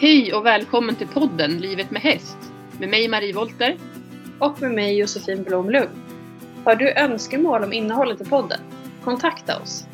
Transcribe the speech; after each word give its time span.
Hej 0.00 0.34
och 0.34 0.46
välkommen 0.46 0.96
till 0.96 1.08
podden 1.08 1.58
Livet 1.58 1.90
med 1.90 2.02
häst 2.02 2.38
med 2.78 2.88
mig 2.88 3.08
Marie 3.08 3.34
Volter. 3.34 3.76
Och 4.38 4.60
med 4.60 4.70
mig 4.70 4.98
Josefin 4.98 5.42
Blomlund. 5.42 5.90
Har 6.64 6.76
du 6.76 6.92
önskemål 6.92 7.64
om 7.64 7.72
innehållet 7.72 8.20
i 8.20 8.24
podden? 8.24 8.60
Kontakta 9.04 9.62
oss. 9.62 9.86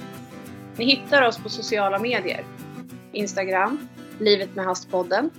Ni 0.77 0.84
hittar 0.84 1.23
oss 1.23 1.42
på 1.42 1.48
sociala 1.48 1.98
medier. 1.98 2.45
Instagram, 3.12 3.88
Livet 4.20 4.55
med 4.55 4.64
Hästpodden. 4.64 5.30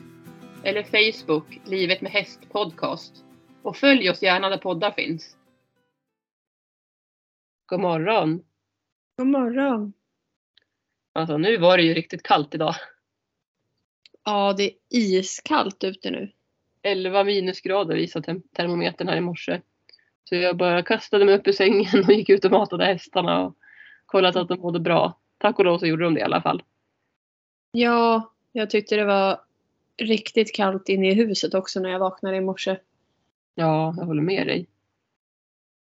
Eller 0.64 0.84
Facebook, 0.84 1.60
Livet 1.66 2.02
med 2.02 2.12
häst 2.12 2.40
podcast. 2.52 3.26
Och 3.62 3.78
följ 3.78 4.10
oss 4.10 4.22
gärna 4.22 4.50
där 4.50 4.58
poddar 4.58 4.92
finns. 4.92 5.38
God 7.66 7.80
morgon! 7.80 8.44
God 9.18 9.28
morgon! 9.28 9.94
Alltså 11.14 11.38
nu 11.38 11.58
var 11.58 11.78
det 11.78 11.84
ju 11.84 11.94
riktigt 11.94 12.24
kallt 12.24 12.56
idag. 12.56 12.76
Ja, 14.28 14.54
det 14.58 14.64
är 14.64 14.74
iskallt 14.90 15.84
ute 15.84 16.12
nu. 16.12 16.32
11 16.82 17.24
minusgrader 17.24 17.96
visade 17.96 18.42
termometern 18.54 19.08
här 19.08 19.18
i 19.18 19.22
morse. 19.22 19.62
Så 20.24 20.36
jag 20.36 20.58
bara 20.58 20.84
kastade 20.84 21.26
mig 21.26 21.36
upp 21.36 21.48
ur 21.48 21.52
sängen 21.52 22.04
och 22.08 22.14
gick 22.14 22.30
ut 22.30 22.46
och 22.46 22.52
matade 22.52 22.86
hästarna 22.86 23.46
och 23.46 23.56
kollade 24.06 24.42
att 24.42 24.48
de 24.48 24.60
mådde 24.60 24.80
bra. 24.80 25.20
Tack 25.38 25.60
och 25.60 25.66
lov 25.66 25.80
så 25.80 25.86
gjorde 25.86 26.04
de 26.04 26.14
det 26.14 26.20
i 26.20 26.24
alla 26.24 26.42
fall. 26.42 26.64
Ja, 27.72 28.34
jag 28.52 28.70
tyckte 28.70 28.96
det 28.96 29.06
var 29.06 29.40
riktigt 29.98 30.56
kallt 30.56 30.90
inne 30.90 31.12
i 31.12 31.14
huset 31.14 31.54
också 31.54 31.80
när 31.80 31.90
jag 31.90 32.00
vaknade 32.00 32.38
i 32.38 32.42
morse. 32.42 32.78
Ja, 33.56 33.94
jag 33.98 34.06
håller 34.06 34.22
med 34.22 34.48
dig. 34.48 34.68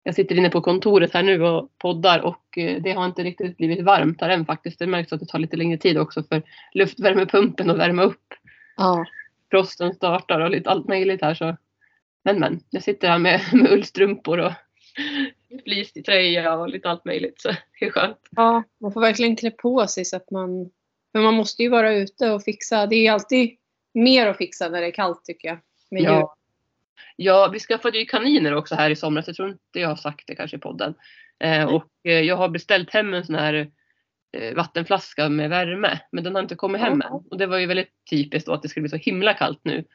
Jag 0.09 0.15
sitter 0.15 0.35
inne 0.35 0.49
på 0.49 0.61
kontoret 0.61 1.13
här 1.13 1.23
nu 1.23 1.43
och 1.43 1.77
poddar 1.77 2.19
och 2.19 2.57
eh, 2.57 2.81
det 2.81 2.91
har 2.91 3.05
inte 3.05 3.23
riktigt 3.23 3.57
blivit 3.57 3.81
varmt 3.81 4.21
här 4.21 4.29
än 4.29 4.45
faktiskt. 4.45 4.79
Det 4.79 4.87
märks 4.87 5.13
att 5.13 5.19
det 5.19 5.25
tar 5.25 5.39
lite 5.39 5.57
längre 5.57 5.77
tid 5.77 5.97
också 5.97 6.23
för 6.23 6.41
luftvärmepumpen 6.73 7.69
att 7.69 7.77
värma 7.77 8.03
upp. 8.03 8.33
Ja. 8.77 9.05
Frosten 9.51 9.93
startar 9.93 10.39
och 10.39 10.49
lite 10.49 10.69
allt 10.69 10.87
möjligt 10.87 11.21
här 11.21 11.33
så. 11.33 11.57
Men 12.23 12.39
men, 12.39 12.59
jag 12.69 12.83
sitter 12.83 13.09
här 13.09 13.19
med, 13.19 13.41
med 13.53 13.71
ullstrumpor 13.71 14.39
och 14.39 14.51
fleecig 15.63 16.05
tröja 16.05 16.53
och 16.53 16.69
lite 16.69 16.89
allt 16.89 17.05
möjligt 17.05 17.41
så 17.41 17.49
det 17.79 17.85
är 17.85 17.91
skönt. 17.91 18.29
Ja, 18.31 18.63
man 18.81 18.91
får 18.91 19.01
verkligen 19.01 19.35
klä 19.35 19.51
på 19.51 19.87
sig 19.87 20.05
så 20.05 20.15
att 20.15 20.31
man... 20.31 20.69
Men 21.13 21.23
man 21.23 21.33
måste 21.33 21.63
ju 21.63 21.69
vara 21.69 21.93
ute 21.93 22.31
och 22.31 22.43
fixa. 22.43 22.87
Det 22.87 23.07
är 23.07 23.11
alltid 23.11 23.57
mer 23.93 24.27
att 24.27 24.37
fixa 24.37 24.69
när 24.69 24.81
det 24.81 24.87
är 24.87 24.91
kallt 24.91 25.25
tycker 25.25 25.47
jag. 25.47 25.57
Med. 25.91 26.03
Ja. 26.03 26.35
Ja, 27.15 27.49
vi 27.53 27.59
skaffade 27.59 27.97
ju 27.97 28.05
kaniner 28.05 28.55
också 28.55 28.75
här 28.75 28.89
i 28.89 28.95
somras. 28.95 29.27
Jag 29.27 29.35
tror 29.35 29.49
inte 29.49 29.79
jag 29.79 29.89
har 29.89 29.95
sagt 29.95 30.27
det 30.27 30.35
kanske 30.35 30.57
i 30.57 30.59
podden. 30.59 30.93
Eh, 31.39 31.65
och 31.65 31.91
eh, 32.03 32.19
jag 32.19 32.35
har 32.35 32.49
beställt 32.49 32.93
hem 32.93 33.13
en 33.13 33.25
sån 33.25 33.35
här 33.35 33.71
eh, 34.37 34.55
vattenflaska 34.55 35.29
med 35.29 35.49
värme. 35.49 35.99
Men 36.11 36.23
den 36.23 36.35
har 36.35 36.41
inte 36.41 36.55
kommit 36.55 36.81
hem 36.81 37.01
än. 37.01 37.11
Och 37.11 37.37
det 37.37 37.47
var 37.47 37.57
ju 37.57 37.65
väldigt 37.65 37.91
typiskt 38.09 38.47
då 38.47 38.53
att 38.53 38.61
det 38.61 38.69
skulle 38.69 38.81
bli 38.81 38.89
så 38.89 39.09
himla 39.09 39.33
kallt 39.33 39.59
nu. 39.63 39.85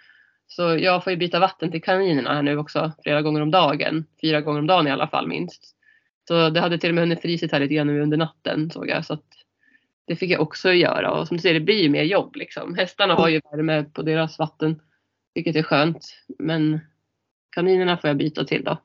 Så 0.46 0.76
jag 0.76 1.04
får 1.04 1.10
ju 1.10 1.16
byta 1.16 1.40
vatten 1.40 1.70
till 1.70 1.82
kaninerna 1.82 2.34
här 2.34 2.42
nu 2.42 2.58
också 2.58 2.92
flera 3.02 3.22
gånger 3.22 3.40
om 3.40 3.50
dagen. 3.50 4.04
Fyra 4.20 4.40
gånger 4.40 4.58
om 4.58 4.66
dagen 4.66 4.86
i 4.86 4.90
alla 4.90 5.08
fall 5.08 5.28
minst. 5.28 5.74
Så 6.28 6.50
det 6.50 6.60
hade 6.60 6.78
till 6.78 6.90
och 6.90 6.94
med 6.94 7.02
hunnit 7.02 7.22
frysit 7.22 7.52
här 7.52 7.60
lite 7.60 7.74
grann 7.74 7.86
nu 7.86 8.00
under 8.00 8.16
natten 8.16 8.70
såg 8.70 8.88
jag. 8.88 9.04
Så 9.04 9.18
det 10.06 10.16
fick 10.16 10.30
jag 10.30 10.40
också 10.40 10.72
göra 10.72 11.10
och 11.10 11.28
som 11.28 11.36
du 11.36 11.40
ser 11.40 11.54
det 11.54 11.60
blir 11.60 11.82
ju 11.82 11.88
mer 11.88 12.02
jobb 12.02 12.36
liksom. 12.36 12.74
Hästarna 12.74 13.14
har 13.14 13.28
ju 13.28 13.40
värme 13.52 13.84
på 13.84 14.02
deras 14.02 14.38
vatten. 14.38 14.80
Vilket 15.34 15.56
är 15.56 15.62
skönt. 15.62 16.16
Men 16.38 16.80
kaninerna 17.54 17.96
får 17.96 18.08
jag 18.08 18.16
byta 18.16 18.44
till 18.44 18.64
då. 18.64 18.78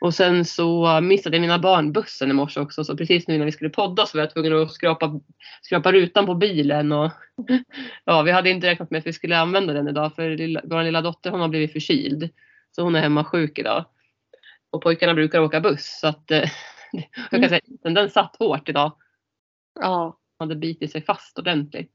Och 0.00 0.14
sen 0.14 0.44
så 0.44 1.00
missade 1.00 1.40
mina 1.40 1.58
barn 1.58 1.92
bussen 1.92 2.30
i 2.30 2.32
morse 2.32 2.60
också. 2.60 2.84
Så 2.84 2.96
precis 2.96 3.28
nu 3.28 3.38
när 3.38 3.44
vi 3.44 3.52
skulle 3.52 3.70
podda 3.70 4.06
så 4.06 4.18
var 4.18 4.22
jag 4.22 4.32
tvungen 4.32 4.62
att 4.62 4.72
skrapa, 4.72 5.20
skrapa 5.62 5.92
rutan 5.92 6.26
på 6.26 6.34
bilen. 6.34 6.92
Och, 6.92 7.12
ja, 8.04 8.22
vi 8.22 8.30
hade 8.30 8.50
inte 8.50 8.66
räknat 8.66 8.90
med 8.90 8.98
att 8.98 9.06
vi 9.06 9.12
skulle 9.12 9.38
använda 9.38 9.72
den 9.72 9.88
idag 9.88 10.14
för 10.14 10.30
lilla, 10.30 10.60
vår 10.64 10.82
lilla 10.82 11.00
dotter 11.00 11.30
hon 11.30 11.40
har 11.40 11.48
blivit 11.48 11.72
förkyld. 11.72 12.28
Så 12.72 12.82
hon 12.82 12.94
är 12.94 13.00
hemma 13.00 13.24
sjuk 13.24 13.58
idag. 13.58 13.84
Och 14.70 14.82
pojkarna 14.82 15.14
brukar 15.14 15.40
åka 15.40 15.60
buss. 15.60 15.98
Så 16.00 16.08
att, 16.08 16.30
eh, 16.30 16.50
jag 17.30 17.40
kan 17.40 17.48
säga 17.48 17.60
att 17.84 17.94
den 17.94 18.10
satt 18.10 18.36
hårt 18.38 18.68
idag. 18.68 18.92
Ja. 19.80 20.18
hade 20.38 20.56
bitit 20.56 20.92
sig 20.92 21.02
fast 21.02 21.38
ordentligt. 21.38 21.92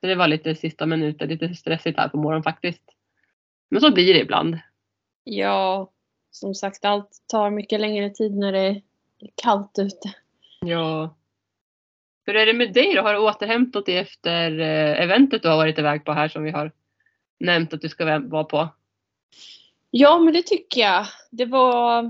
Så 0.00 0.06
det 0.06 0.14
var 0.14 0.28
lite 0.28 0.54
sista 0.54 0.86
minuten, 0.86 1.28
lite 1.28 1.54
stressigt 1.54 1.98
här 1.98 2.08
på 2.08 2.16
morgonen 2.16 2.42
faktiskt. 2.42 2.82
Men 3.70 3.80
så 3.80 3.92
blir 3.92 4.14
det 4.14 4.20
ibland. 4.20 4.58
Ja, 5.24 5.90
som 6.30 6.54
sagt 6.54 6.84
allt 6.84 7.10
tar 7.26 7.50
mycket 7.50 7.80
längre 7.80 8.10
tid 8.10 8.36
när 8.36 8.52
det 8.52 8.60
är 8.60 8.82
kallt 9.42 9.78
ute. 9.78 10.14
Ja. 10.60 11.16
Hur 12.26 12.36
är 12.36 12.46
det 12.46 12.52
med 12.52 12.72
dig 12.72 12.94
då? 12.94 13.02
Har 13.02 13.14
du 13.14 13.20
återhämtat 13.20 13.86
dig 13.86 13.98
efter 13.98 14.60
eh, 14.60 15.02
eventet 15.02 15.42
du 15.42 15.48
har 15.48 15.56
varit 15.56 15.78
iväg 15.78 16.04
på 16.04 16.12
här 16.12 16.28
som 16.28 16.42
vi 16.42 16.50
har 16.50 16.72
nämnt 17.40 17.72
att 17.72 17.80
du 17.80 17.88
ska 17.88 18.20
vara 18.20 18.44
på? 18.44 18.68
Ja, 19.90 20.18
men 20.18 20.34
det 20.34 20.42
tycker 20.42 20.80
jag. 20.80 21.06
Det 21.30 21.44
var, 21.44 22.04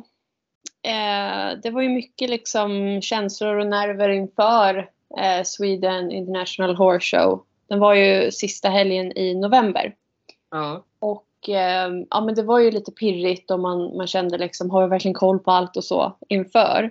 eh, 0.82 1.58
det 1.62 1.70
var 1.70 1.82
ju 1.82 1.88
mycket 1.88 2.30
liksom 2.30 3.00
känslor 3.02 3.56
och 3.56 3.66
nerver 3.66 4.08
inför 4.08 4.90
eh, 5.18 5.42
Sweden 5.44 6.10
International 6.12 6.76
Horse 6.76 7.16
Show. 7.16 7.44
Den 7.68 7.78
var 7.78 7.94
ju 7.94 8.30
sista 8.30 8.68
helgen 8.68 9.18
i 9.18 9.34
november. 9.34 9.94
Ja. 10.50 10.84
Och 11.40 11.48
eh, 11.48 11.90
ja, 12.10 12.20
men 12.20 12.34
det 12.34 12.42
var 12.42 12.58
ju 12.58 12.70
lite 12.70 12.92
pirrigt 12.92 13.50
och 13.50 13.60
man, 13.60 13.96
man 13.96 14.06
kände 14.06 14.38
liksom, 14.38 14.70
har 14.70 14.82
vi 14.82 14.88
verkligen 14.88 15.14
koll 15.14 15.38
på 15.38 15.50
allt 15.50 15.76
och 15.76 15.84
så 15.84 16.16
inför. 16.28 16.90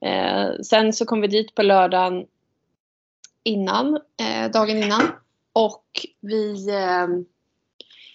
Eh, 0.00 0.50
sen 0.62 0.92
så 0.92 1.04
kom 1.04 1.20
vi 1.20 1.26
dit 1.26 1.54
på 1.54 1.62
lördagen 1.62 2.26
innan, 3.42 3.94
eh, 3.96 4.50
dagen 4.52 4.82
innan. 4.82 5.02
Och 5.52 5.84
vi 6.20 6.68
eh, 6.68 7.06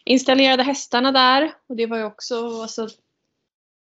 installerade 0.03 0.63
hästarna 0.63 1.11
där. 1.11 1.51
Och 1.67 1.75
det 1.75 1.85
var 1.85 1.97
ju 1.97 2.03
också 2.03 2.61
alltså, 2.61 2.87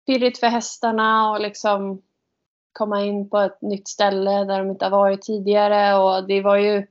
pirrigt 0.06 0.40
för 0.40 0.48
hästarna 0.48 1.32
och 1.32 1.42
liksom 1.42 2.02
komma 2.74 3.06
in 3.06 3.30
på 3.30 3.38
ett 3.38 3.62
nytt 3.62 3.88
ställe 3.88 4.44
där 4.44 4.60
de 4.60 4.70
inte 4.70 4.86
har 4.86 4.92
varit 4.92 5.22
tidigare. 5.22 5.98
Och 5.98 6.28
det 6.28 6.42
var 6.42 6.58
ju 6.58 6.88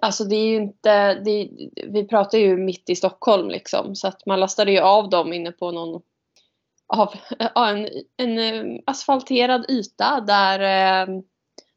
Alltså 0.00 0.24
det 0.24 0.36
är 0.36 0.46
ju 0.46 0.56
inte, 0.56 1.14
det, 1.14 1.50
vi 1.86 2.04
pratar 2.04 2.38
ju 2.38 2.56
mitt 2.56 2.90
i 2.90 2.96
Stockholm 2.96 3.48
liksom 3.50 3.94
så 3.94 4.08
att 4.08 4.26
man 4.26 4.40
lastade 4.40 4.72
ju 4.72 4.78
av 4.78 5.10
dem 5.10 5.32
inne 5.32 5.52
på 5.52 5.70
någon 5.70 6.02
av, 6.86 7.14
en, 7.54 7.88
en 8.16 8.80
asfalterad 8.86 9.70
yta 9.70 10.20
där 10.20 10.60
eh, 10.60 11.20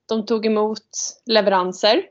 de 0.09 0.25
tog 0.25 0.45
emot 0.45 0.89
leveranser. 1.25 2.03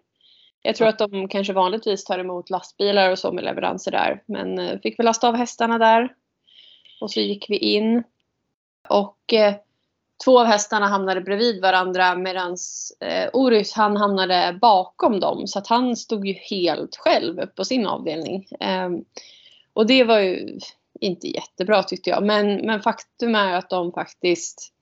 Jag 0.63 0.77
tror 0.77 0.89
att 0.89 0.99
de 0.99 1.29
kanske 1.29 1.53
vanligtvis 1.53 2.05
tar 2.05 2.19
emot 2.19 2.51
lastbilar 2.51 3.11
och 3.11 3.19
så 3.19 3.33
med 3.33 3.45
leveranser 3.45 3.91
där 3.91 4.23
men 4.27 4.59
eh, 4.59 4.81
fick 4.81 4.99
vi 4.99 5.05
lasta 5.05 5.29
av 5.29 5.37
hästarna 5.37 5.79
där. 5.79 6.15
Och 7.01 7.11
så 7.11 7.21
gick 7.21 7.51
vi 7.51 7.57
in. 7.57 8.05
Och 8.89 9.33
eh, 9.33 9.55
två 10.25 10.41
av 10.41 10.47
hästarna 10.47 10.87
hamnade 10.87 11.21
bredvid 11.21 11.63
varandra 11.63 12.15
medan 12.15 12.57
eh, 13.01 13.31
Orus 13.33 13.73
han 13.73 13.97
hamnade 13.97 14.59
bakom 14.61 15.21
dem. 15.21 15.47
Så 15.47 15.59
att 15.59 15.67
han 15.67 15.97
stod 15.97 16.27
ju 16.27 16.33
helt 16.33 16.97
själv 16.97 17.47
på 17.47 17.65
sin 17.65 17.87
avdelning. 17.87 18.47
Eh, 18.61 18.91
och 19.73 19.87
det 19.87 20.05
var 20.05 20.19
ju 20.19 20.59
inte 21.01 21.29
jättebra 21.29 21.83
tyckte 21.83 22.11
jag. 22.11 22.23
Men, 22.23 22.67
men 22.67 22.83
faktum 22.83 23.35
är 23.35 23.53
att 23.53 23.71
de 23.71 23.93
faktiskt 23.93 24.73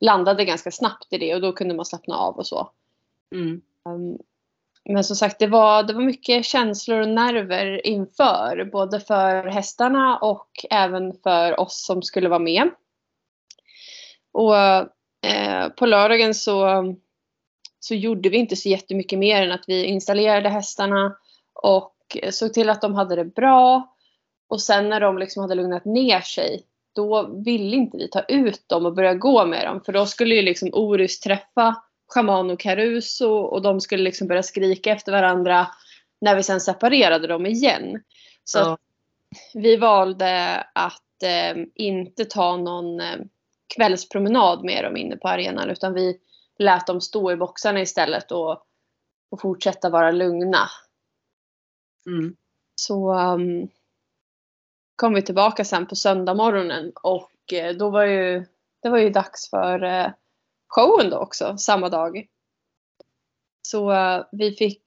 landade 0.00 0.44
ganska 0.44 0.70
snabbt 0.70 1.12
i 1.12 1.18
det 1.18 1.34
och 1.34 1.40
då 1.40 1.52
kunde 1.52 1.74
man 1.74 1.84
slappna 1.84 2.16
av 2.16 2.36
och 2.36 2.46
så. 2.46 2.70
Mm. 3.32 3.60
Um, 3.84 4.18
men 4.84 5.04
som 5.04 5.16
sagt, 5.16 5.38
det 5.38 5.46
var, 5.46 5.82
det 5.82 5.92
var 5.92 6.02
mycket 6.02 6.44
känslor 6.44 7.00
och 7.00 7.08
nerver 7.08 7.86
inför. 7.86 8.68
Både 8.72 9.00
för 9.00 9.44
hästarna 9.44 10.18
och 10.18 10.50
även 10.70 11.12
för 11.22 11.60
oss 11.60 11.84
som 11.86 12.02
skulle 12.02 12.28
vara 12.28 12.38
med. 12.38 12.70
Och 14.36 14.56
eh, 15.26 15.68
på 15.76 15.86
lördagen 15.86 16.34
så, 16.34 16.84
så 17.80 17.94
gjorde 17.94 18.28
vi 18.28 18.36
inte 18.36 18.56
så 18.56 18.68
jättemycket 18.68 19.18
mer 19.18 19.42
än 19.42 19.52
att 19.52 19.64
vi 19.66 19.84
installerade 19.84 20.48
hästarna 20.48 21.16
och 21.62 21.94
såg 22.30 22.54
till 22.54 22.70
att 22.70 22.80
de 22.80 22.94
hade 22.94 23.16
det 23.16 23.24
bra. 23.24 23.94
Och 24.48 24.62
sen 24.62 24.88
när 24.88 25.00
de 25.00 25.18
liksom 25.18 25.42
hade 25.42 25.54
lugnat 25.54 25.84
ner 25.84 26.20
sig 26.20 26.62
då 26.94 27.26
ville 27.44 27.76
inte 27.76 27.96
vi 27.96 28.08
ta 28.08 28.20
ut 28.20 28.68
dem 28.68 28.86
och 28.86 28.94
börja 28.94 29.14
gå 29.14 29.46
med 29.46 29.66
dem. 29.66 29.80
För 29.84 29.92
då 29.92 30.06
skulle 30.06 30.34
ju 30.34 30.42
liksom 30.42 30.70
Orus 30.72 31.20
träffa 31.20 31.76
Shaman 32.14 32.50
och 32.50 32.60
Caruso 32.60 33.28
och 33.28 33.62
de 33.62 33.80
skulle 33.80 34.02
liksom 34.02 34.28
börja 34.28 34.42
skrika 34.42 34.92
efter 34.92 35.12
varandra 35.12 35.66
när 36.20 36.36
vi 36.36 36.42
sen 36.42 36.60
separerade 36.60 37.26
dem 37.26 37.46
igen. 37.46 38.02
Så 38.44 38.58
Ja. 38.58 38.78
vi 39.54 39.76
valde 39.76 40.64
att 40.72 41.22
eh, 41.22 41.62
inte 41.74 42.24
ta 42.24 42.56
någon 42.56 43.00
eh, 43.00 43.16
kvällspromenad 43.74 44.64
med 44.64 44.84
dem 44.84 44.96
inne 44.96 45.16
på 45.16 45.28
arenan 45.28 45.70
utan 45.70 45.94
vi 45.94 46.18
lät 46.58 46.86
dem 46.86 47.00
stå 47.00 47.32
i 47.32 47.36
boxarna 47.36 47.80
istället 47.80 48.32
och, 48.32 48.62
och 49.30 49.40
fortsätta 49.40 49.90
vara 49.90 50.10
lugna. 50.10 50.68
Mm. 52.06 52.36
Så 52.74 53.14
um, 53.14 53.68
kom 54.96 55.14
vi 55.14 55.22
tillbaka 55.22 55.64
sen 55.64 55.86
på 55.86 55.96
söndag 55.96 56.34
morgonen 56.34 56.92
och 57.02 57.52
eh, 57.52 57.76
då 57.76 57.90
var 57.90 58.04
ju 58.04 58.46
det 58.82 58.88
var 58.88 58.98
ju 58.98 59.10
dags 59.10 59.50
för 59.50 59.82
eh, 59.82 60.10
showen 60.68 61.10
då 61.10 61.18
också 61.18 61.56
samma 61.58 61.88
dag. 61.88 62.26
Så 63.62 63.92
eh, 63.92 64.24
vi 64.32 64.52
fick 64.52 64.84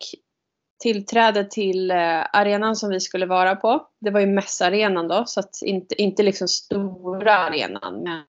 tillträde 0.79 1.45
till 1.45 1.91
eh, 1.91 2.25
arenan 2.33 2.75
som 2.75 2.89
vi 2.89 2.99
skulle 2.99 3.25
vara 3.25 3.55
på. 3.55 3.87
Det 3.99 4.11
var 4.11 4.19
ju 4.19 4.25
mässarenan 4.25 5.07
då, 5.07 5.23
så 5.25 5.39
att 5.39 5.61
inte, 5.61 6.01
inte 6.01 6.23
liksom 6.23 6.47
stora 6.47 7.37
arenan. 7.37 8.03
Men 8.03 8.23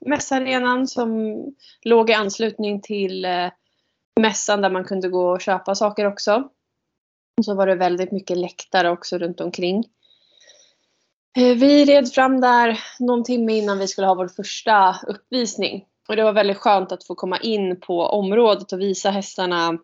mässarenan 0.00 0.86
som 0.86 1.34
låg 1.82 2.10
i 2.10 2.14
anslutning 2.14 2.80
till 2.80 3.24
eh, 3.24 3.48
mässan 4.20 4.62
där 4.62 4.70
man 4.70 4.84
kunde 4.84 5.08
gå 5.08 5.30
och 5.30 5.40
köpa 5.40 5.74
saker 5.74 6.06
också. 6.06 6.48
Och 7.38 7.44
så 7.44 7.54
var 7.54 7.66
det 7.66 7.74
väldigt 7.74 8.12
mycket 8.12 8.36
läktare 8.36 8.90
också 8.90 9.18
runt 9.18 9.40
omkring. 9.40 9.84
Eh, 11.36 11.56
vi 11.56 11.84
red 11.84 12.12
fram 12.12 12.40
där 12.40 12.80
någon 12.98 13.24
timme 13.24 13.58
innan 13.58 13.78
vi 13.78 13.88
skulle 13.88 14.06
ha 14.06 14.14
vår 14.14 14.28
första 14.28 14.96
uppvisning. 15.06 15.84
Och 16.08 16.16
det 16.16 16.24
var 16.24 16.32
väldigt 16.32 16.56
skönt 16.56 16.92
att 16.92 17.04
få 17.04 17.14
komma 17.14 17.38
in 17.38 17.80
på 17.80 18.02
området 18.02 18.72
och 18.72 18.80
visa 18.80 19.10
hästarna 19.10 19.78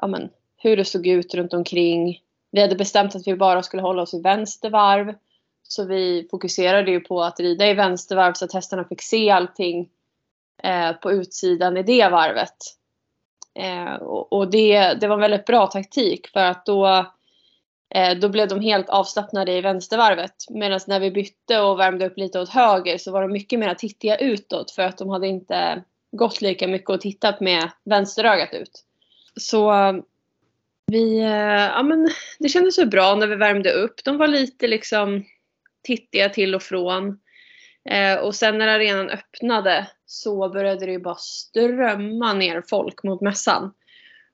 ja, 0.00 0.06
men, 0.06 0.28
hur 0.56 0.76
det 0.76 0.84
såg 0.84 1.06
ut 1.06 1.34
runt 1.34 1.52
omkring. 1.52 2.20
Vi 2.50 2.60
hade 2.60 2.76
bestämt 2.76 3.16
att 3.16 3.26
vi 3.26 3.36
bara 3.36 3.62
skulle 3.62 3.82
hålla 3.82 4.02
oss 4.02 4.14
i 4.14 4.20
vänster 4.20 4.70
varv. 4.70 5.14
Så 5.68 5.84
vi 5.84 6.28
fokuserade 6.30 6.90
ju 6.90 7.00
på 7.00 7.22
att 7.22 7.40
rida 7.40 7.70
i 7.70 7.74
vänstervarv 7.74 8.32
så 8.32 8.44
att 8.44 8.52
hästarna 8.52 8.84
fick 8.84 9.02
se 9.02 9.30
allting 9.30 9.88
eh, 10.62 10.92
på 10.92 11.12
utsidan 11.12 11.76
i 11.76 11.82
det 11.82 12.08
varvet. 12.08 12.56
Eh, 13.54 13.94
och, 13.94 14.32
och 14.32 14.50
det, 14.50 14.94
det 14.94 15.06
var 15.06 15.14
en 15.14 15.20
väldigt 15.20 15.46
bra 15.46 15.66
taktik 15.66 16.28
för 16.28 16.44
att 16.44 16.66
då 16.66 17.06
Eh, 17.94 18.18
då 18.18 18.28
blev 18.28 18.48
de 18.48 18.60
helt 18.60 18.88
avslappnade 18.88 19.52
i 19.52 19.60
vänstervarvet. 19.60 20.34
Medan 20.50 20.80
när 20.86 21.00
vi 21.00 21.10
bytte 21.10 21.60
och 21.60 21.78
värmde 21.78 22.06
upp 22.06 22.18
lite 22.18 22.40
åt 22.40 22.48
höger 22.48 22.98
så 22.98 23.12
var 23.12 23.22
de 23.22 23.32
mycket 23.32 23.58
mer 23.58 23.74
tittiga 23.74 24.16
utåt 24.16 24.70
för 24.70 24.82
att 24.82 24.98
de 24.98 25.08
hade 25.08 25.26
inte 25.26 25.82
gått 26.12 26.40
lika 26.40 26.68
mycket 26.68 26.90
och 26.90 27.00
tittat 27.00 27.40
med 27.40 27.70
vänsterögat 27.84 28.54
ut. 28.54 28.84
Så 29.36 29.72
eh, 29.72 29.92
vi, 30.86 31.18
eh, 31.18 31.28
ja 31.74 31.82
men 31.82 32.10
det 32.38 32.48
kändes 32.48 32.74
så 32.74 32.86
bra 32.86 33.14
när 33.14 33.26
vi 33.26 33.36
värmde 33.36 33.72
upp. 33.72 34.04
De 34.04 34.16
var 34.16 34.26
lite 34.26 34.66
liksom 34.66 35.24
tittiga 35.88 36.28
till 36.28 36.54
och 36.54 36.62
från. 36.62 37.20
Eh, 37.90 38.18
och 38.18 38.34
sen 38.34 38.58
när 38.58 38.68
arenan 38.68 39.10
öppnade 39.10 39.90
så 40.06 40.48
började 40.48 40.86
det 40.86 40.92
ju 40.92 40.98
bara 40.98 41.14
strömma 41.14 42.32
ner 42.32 42.62
folk 42.70 43.02
mot 43.02 43.20
mässan. 43.20 43.74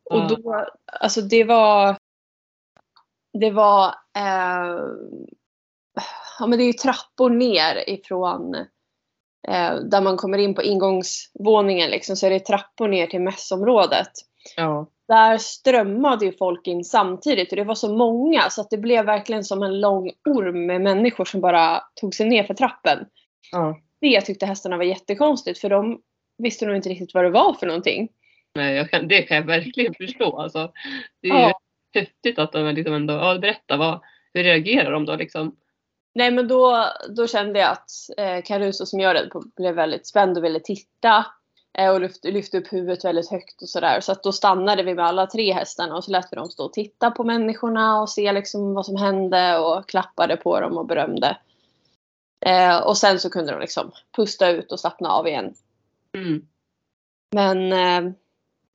Och 0.05 0.29
då, 0.29 0.67
alltså 0.87 1.21
det 1.21 1.45
var 1.45 1.97
det 3.33 3.51
var 3.51 3.87
eh, 4.17 4.79
ja, 6.39 6.47
men 6.47 6.59
det 6.59 6.65
är 6.65 6.67
ju 6.67 6.73
trappor 6.73 7.31
ner 7.31 7.89
ifrån 7.91 8.55
eh, 9.49 9.75
där 9.75 10.01
man 10.01 10.17
kommer 10.17 10.39
in 10.39 10.55
på 10.55 10.63
ingångsvåningen 10.63 11.91
liksom, 11.91 12.17
så 12.17 12.27
är 12.27 12.31
det 12.31 12.41
trappor 12.41 12.89
ner 12.89 13.07
till 13.07 13.21
mässområdet. 13.21 14.11
Ja. 14.57 14.87
Där 15.09 15.39
strömmade 15.39 16.25
ju 16.25 16.33
folk 16.33 16.67
in 16.67 16.85
samtidigt 16.85 17.51
och 17.51 17.57
det 17.57 17.65
var 17.65 17.75
så 17.75 17.97
många 17.97 18.51
så 18.51 18.61
att 18.61 18.71
det 18.71 18.79
blev 18.79 19.05
verkligen 19.05 19.45
som 19.45 19.63
en 19.63 19.81
lång 19.81 20.13
orm 20.29 20.67
med 20.67 20.81
människor 20.81 21.25
som 21.25 21.41
bara 21.41 21.83
tog 22.01 22.15
sig 22.15 22.29
ner 22.29 22.45
för 22.45 22.55
trappen. 22.55 23.07
Ja. 23.53 23.79
Det 24.01 24.21
tyckte 24.21 24.47
hästarna 24.47 24.77
var 24.77 24.85
jättekonstigt 24.85 25.59
för 25.59 25.71
de 25.71 26.01
visste 26.39 26.67
nog 26.67 26.77
inte 26.77 26.89
riktigt 26.89 27.15
vad 27.15 27.25
det 27.25 27.31
var 27.31 27.55
för 27.55 27.67
någonting. 27.67 28.09
Nej, 28.55 28.89
kan, 28.89 29.09
det 29.09 29.23
kan 29.23 29.37
jag 29.37 29.45
verkligen 29.45 29.95
förstå. 29.95 30.39
Alltså, 30.39 30.73
det 31.23 31.29
är 31.29 31.41
ja 31.41 31.61
häftigt 31.95 32.39
att 32.39 32.53
de 32.53 32.75
liksom 32.75 32.95
ändå, 32.95 33.15
ja 33.15 33.39
berätta, 33.39 33.77
vad, 33.77 34.01
hur 34.35 34.43
reagerar 34.43 34.93
de 34.93 35.05
då 35.05 35.17
liksom? 35.17 35.57
Nej 36.15 36.31
men 36.31 36.49
då, 36.49 36.87
då 37.17 37.27
kände 37.27 37.59
jag 37.59 37.71
att 37.73 37.91
eh, 38.19 38.43
Caruso 38.43 38.87
som 38.87 39.01
jag 39.01 39.15
red 39.15 39.31
på 39.31 39.45
blev 39.57 39.75
väldigt 39.75 40.07
spänd 40.07 40.39
och 40.39 40.45
ville 40.45 40.61
titta. 40.61 41.27
Eh, 41.79 41.91
och 41.91 42.01
lyfte, 42.01 42.31
lyfte 42.31 42.59
upp 42.59 42.73
huvudet 42.73 43.05
väldigt 43.05 43.31
högt 43.31 43.63
och 43.63 43.69
sådär. 43.69 44.01
Så 44.01 44.13
att 44.13 44.23
då 44.23 44.33
stannade 44.33 44.83
vi 44.83 44.95
med 44.95 45.07
alla 45.07 45.27
tre 45.27 45.53
hästarna 45.53 45.97
och 45.97 46.05
så 46.05 46.11
lät 46.11 46.33
vi 46.33 46.37
dem 46.37 46.49
stå 46.49 46.65
och 46.65 46.73
titta 46.73 47.11
på 47.11 47.25
människorna 47.25 48.01
och 48.01 48.11
se 48.11 48.33
liksom 48.33 48.75
vad 48.75 48.87
som 48.87 48.97
hände 48.97 49.59
och 49.59 49.89
klappade 49.89 50.37
på 50.37 50.61
dem 50.61 50.79
och 50.79 50.87
berömde. 50.87 51.37
Eh, 52.47 52.79
och 52.79 52.97
sen 52.97 53.21
så 53.21 53.31
kunde 53.31 53.53
de 53.53 53.61
liksom 53.61 53.93
pusta 54.17 54.51
ut 54.51 54.73
och 54.73 54.81
slappna 54.81 55.09
av 55.09 55.29
igen. 55.29 55.55
Mm. 56.17 56.47
Men 57.35 57.73
eh, 57.73 58.13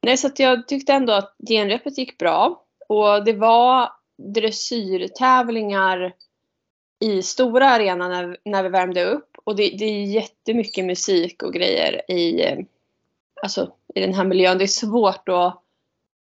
nej, 0.01 0.17
så 0.17 0.27
att 0.27 0.39
jag 0.39 0.67
tyckte 0.67 0.93
ändå 0.93 1.13
att 1.13 1.35
genrepet 1.49 1.97
gick 1.97 2.17
bra. 2.17 2.63
Och 2.89 3.25
det 3.25 3.33
var 3.33 3.91
dressyrtävlingar 4.17 6.13
i 6.99 7.21
stora 7.21 7.69
arenan 7.69 8.09
när, 8.09 8.37
när 8.45 8.63
vi 8.63 8.69
värmde 8.69 9.05
upp. 9.05 9.37
Och 9.43 9.55
det, 9.55 9.69
det 9.79 9.85
är 9.85 10.05
jättemycket 10.05 10.85
musik 10.85 11.43
och 11.43 11.53
grejer 11.53 12.11
i, 12.11 12.45
alltså, 13.41 13.73
i 13.95 13.99
den 13.99 14.13
här 14.13 14.23
miljön. 14.23 14.57
Det 14.57 14.65
är 14.65 14.67
svårt 14.67 15.29
att 15.29 15.63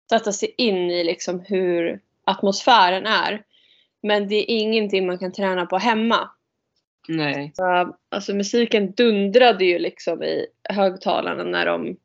sätta 0.09 0.31
sig 0.31 0.53
in 0.57 0.91
i 0.91 1.03
liksom 1.03 1.39
hur 1.39 2.01
atmosfären 2.25 3.05
är. 3.05 3.43
Men 4.01 4.27
det 4.27 4.35
är 4.35 4.55
ingenting 4.55 5.07
man 5.07 5.19
kan 5.19 5.31
träna 5.31 5.65
på 5.65 5.77
hemma. 5.77 6.29
Nej. 7.07 7.51
Så, 7.55 7.95
alltså 8.09 8.33
musiken 8.33 8.91
dundrade 8.91 9.65
ju 9.65 9.79
liksom 9.79 10.23
i 10.23 10.45
högtalarna 10.69 11.43
när 11.43 11.65
de 11.65 11.97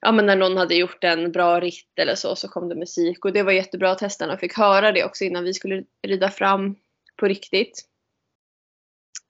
ja, 0.00 0.12
men 0.12 0.26
när 0.26 0.36
någon 0.36 0.56
hade 0.56 0.74
gjort 0.74 1.04
en 1.04 1.32
bra 1.32 1.60
ritt 1.60 1.98
eller 1.98 2.14
så, 2.14 2.36
så 2.36 2.48
kom 2.48 2.68
det 2.68 2.74
musik. 2.74 3.24
Och 3.24 3.32
det 3.32 3.42
var 3.42 3.52
jättebra 3.52 3.90
att 3.90 4.00
hästarna 4.00 4.38
fick 4.38 4.58
höra 4.58 4.92
det 4.92 5.04
också 5.04 5.24
innan 5.24 5.44
vi 5.44 5.54
skulle 5.54 5.84
rida 6.02 6.30
fram 6.30 6.76
på 7.16 7.26
riktigt. 7.26 7.88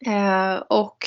Eh, 0.06 0.56
och 0.56 0.98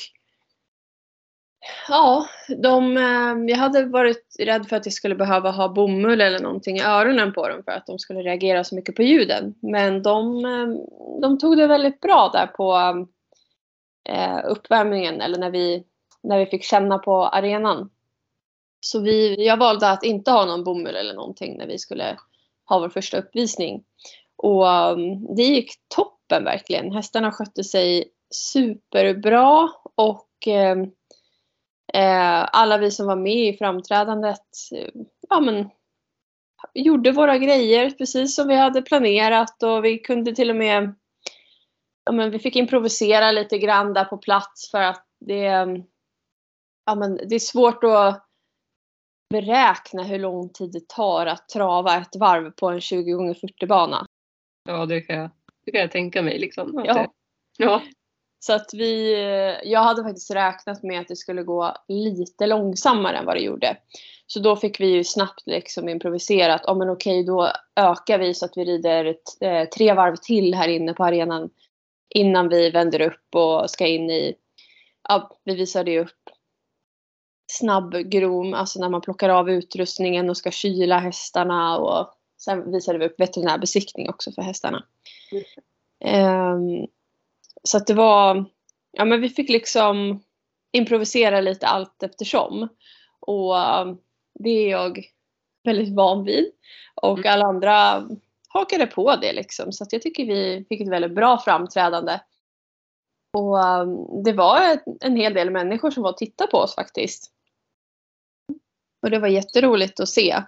ja, 1.88 2.26
de, 2.58 2.98
eh, 2.98 3.52
jag 3.52 3.58
hade 3.58 3.86
varit 3.86 4.36
rädd 4.40 4.68
för 4.68 4.76
att 4.76 4.86
jag 4.86 4.94
skulle 4.94 5.16
behöva 5.16 5.52
ha 5.52 5.70
bomull 5.70 6.22
eller 6.22 6.40
någonting 6.40 6.78
i 6.78 6.82
öronen 6.82 7.34
på 7.34 7.50
dem 7.50 7.64
för 7.64 7.72
att 7.72 7.86
de 7.86 8.00
skulle 8.00 8.20
reagera 8.20 8.64
så 8.64 8.76
mycket 8.76 8.96
på 8.96 9.04
ljuden. 9.04 9.56
Men 9.62 10.04
de, 10.04 10.46
eh, 10.46 10.68
de 11.22 11.38
tog 11.38 11.58
det 11.58 11.68
väldigt 11.68 12.02
bra 12.02 12.30
där 12.34 12.48
på 12.48 12.76
eh, 14.10 14.40
uppvärmningen 14.46 15.22
eller 15.22 15.38
när 15.38 15.52
vi, 15.52 15.84
när 16.24 16.40
vi 16.40 16.46
fick 16.46 16.64
känna 16.64 16.98
på 16.98 17.26
arenan. 17.26 17.90
Så 18.80 19.00
vi, 19.00 19.46
jag 19.48 19.58
valde 19.58 19.90
att 19.90 20.04
inte 20.04 20.32
ha 20.32 20.46
någon 20.46 20.64
bomull 20.64 20.96
eller 20.96 21.14
någonting 21.14 21.58
när 21.58 21.68
vi 21.68 21.78
skulle 21.78 22.18
ha 22.66 22.80
vår 22.80 22.90
första 22.90 23.18
uppvisning. 23.18 23.84
Och 24.38 24.66
det 25.36 25.44
gick 25.44 25.72
toppen 25.96 26.44
verkligen. 26.44 26.92
Hästarna 26.92 27.32
skötte 27.32 27.64
sig 27.64 28.06
superbra 28.30 29.70
och 29.96 30.48
eh, 30.48 30.76
alla 32.52 32.78
vi 32.78 32.92
som 32.92 33.08
var 33.08 33.16
med 33.16 33.48
i 33.48 33.58
framträdandet 33.58 34.48
ja, 35.30 35.40
men, 35.40 35.70
gjorde 36.74 37.12
våra 37.12 37.38
grejer 37.38 37.90
precis 37.90 38.36
som 38.36 38.48
vi 38.48 38.56
hade 38.56 38.82
planerat 38.82 39.64
och 39.64 39.86
vi 39.86 40.00
kunde 40.00 40.36
till 40.36 40.50
och 40.50 40.56
med 40.56 40.96
ja, 42.06 42.12
men 42.12 42.32
vi 42.32 42.40
fick 42.40 42.56
improvisera 42.56 43.32
lite 43.32 43.58
grann 43.58 43.94
där 43.94 44.06
på 44.06 44.18
plats 44.18 44.72
för 44.72 44.82
att 44.82 45.06
det, 45.20 45.44
ja, 46.86 46.96
men 46.96 47.16
det 47.16 47.36
är 47.36 47.40
svårt 47.40 47.84
att 47.84 48.26
beräkna 49.30 50.04
hur 50.04 50.20
lång 50.20 50.50
tid 50.50 50.72
det 50.72 50.88
tar 50.88 51.26
att 51.26 51.50
trava 51.50 51.98
ett 51.98 52.16
varv 52.16 52.52
på 52.52 52.70
en 52.70 52.82
20 52.82 53.32
x 53.32 53.42
40 53.42 53.66
bana. 53.68 54.06
Ja, 54.70 54.86
det 54.86 55.02
kan 55.02 55.16
jag, 55.16 55.30
det 55.66 55.72
kan 55.72 55.82
jag 55.82 55.92
tänka 55.92 56.22
mig. 56.22 56.40
Liksom. 56.40 56.84
Ja. 56.86 57.14
ja. 57.58 57.82
Så 58.46 58.54
att 58.54 58.74
vi, 58.74 59.14
jag 59.64 59.80
hade 59.80 60.04
faktiskt 60.04 60.32
räknat 60.32 60.84
med 60.84 61.02
att 61.02 61.08
det 61.08 61.16
skulle 61.16 61.44
gå 61.44 61.74
lite 61.88 62.48
långsammare 62.48 63.18
än 63.18 63.26
vad 63.26 63.36
det 63.36 63.42
gjorde. 63.42 63.78
Så 64.28 64.40
då 64.40 64.56
fick 64.56 64.80
vi 64.80 64.88
ju 64.88 65.04
snabbt 65.04 65.44
liksom 65.46 65.90
improvisera 65.90 66.54
att, 66.54 66.66
oh, 66.66 66.78
men 66.78 66.90
okej 66.90 67.24
då 67.24 67.52
ökar 67.76 68.20
vi 68.20 68.34
så 68.34 68.46
att 68.46 68.58
vi 68.58 68.66
rider 68.66 69.16
eh, 69.42 69.66
tre 69.66 69.94
varv 69.94 70.16
till 70.16 70.56
här 70.56 70.68
inne 70.68 70.94
på 70.94 71.04
arenan 71.04 71.50
innan 72.10 72.50
vi 72.50 72.70
vänder 72.70 73.02
upp 73.02 73.36
och 73.36 73.70
ska 73.70 73.88
in 73.88 74.10
i, 74.10 74.36
ja, 75.10 75.38
vi 75.44 75.56
visade 75.56 75.92
ju 75.92 76.00
upp 76.00 76.30
snabbgrom, 77.52 78.54
alltså 78.54 78.80
när 78.80 78.90
man 78.90 79.02
plockar 79.02 79.30
av 79.30 79.50
utrustningen 79.50 80.30
och 80.30 80.38
ska 80.38 80.52
kyla 80.52 81.00
hästarna 81.00 81.78
och 81.78 82.14
sen 82.38 82.72
visade 82.72 82.98
vi 82.98 83.06
upp 83.06 83.20
veterinärbesiktning 83.20 84.10
också 84.10 84.32
för 84.32 84.42
hästarna. 84.42 84.84
Mm. 86.02 86.54
Um, 86.56 86.88
så 87.66 87.78
att 87.78 87.88
det 87.88 87.94
var, 87.94 88.46
ja 88.92 89.06
men 89.06 89.22
vi 89.22 89.30
fick 89.30 89.50
liksom 89.50 90.24
improvisera 90.72 91.42
lite 91.42 91.68
allt 91.68 92.04
eftersom. 92.04 92.68
Och 93.20 93.56
um, 93.56 93.98
det 94.40 94.50
är 94.50 94.70
jag 94.70 95.06
väldigt 95.64 95.96
van 95.96 96.24
vid. 96.24 96.52
Och 96.96 97.20
mm. 97.20 97.34
alla 97.34 97.46
andra 97.46 98.08
hakade 98.48 98.88
på 98.88 99.16
det 99.16 99.34
liksom. 99.34 99.72
Så 99.72 99.84
att 99.84 99.94
jag 99.94 100.02
tycker 100.02 100.26
vi 100.26 100.66
fick 100.70 100.82
ett 100.82 100.88
väldigt 100.88 101.16
bra 101.16 101.38
framträdande. 101.38 102.20
Och 103.38 103.58
um, 103.58 104.24
det 104.24 104.34
var 104.34 104.80
en 105.02 105.16
hel 105.16 105.34
del 105.34 105.50
människor 105.50 105.92
som 105.92 106.04
var 106.04 106.10
och 106.10 106.18
tittade 106.18 106.52
på 106.52 106.58
oss 106.58 106.76
faktiskt. 106.76 107.32
Och 109.02 109.10
det 109.10 109.20
var 109.20 109.28
jätteroligt 109.28 110.00
att 110.00 110.10
se. 110.10 110.44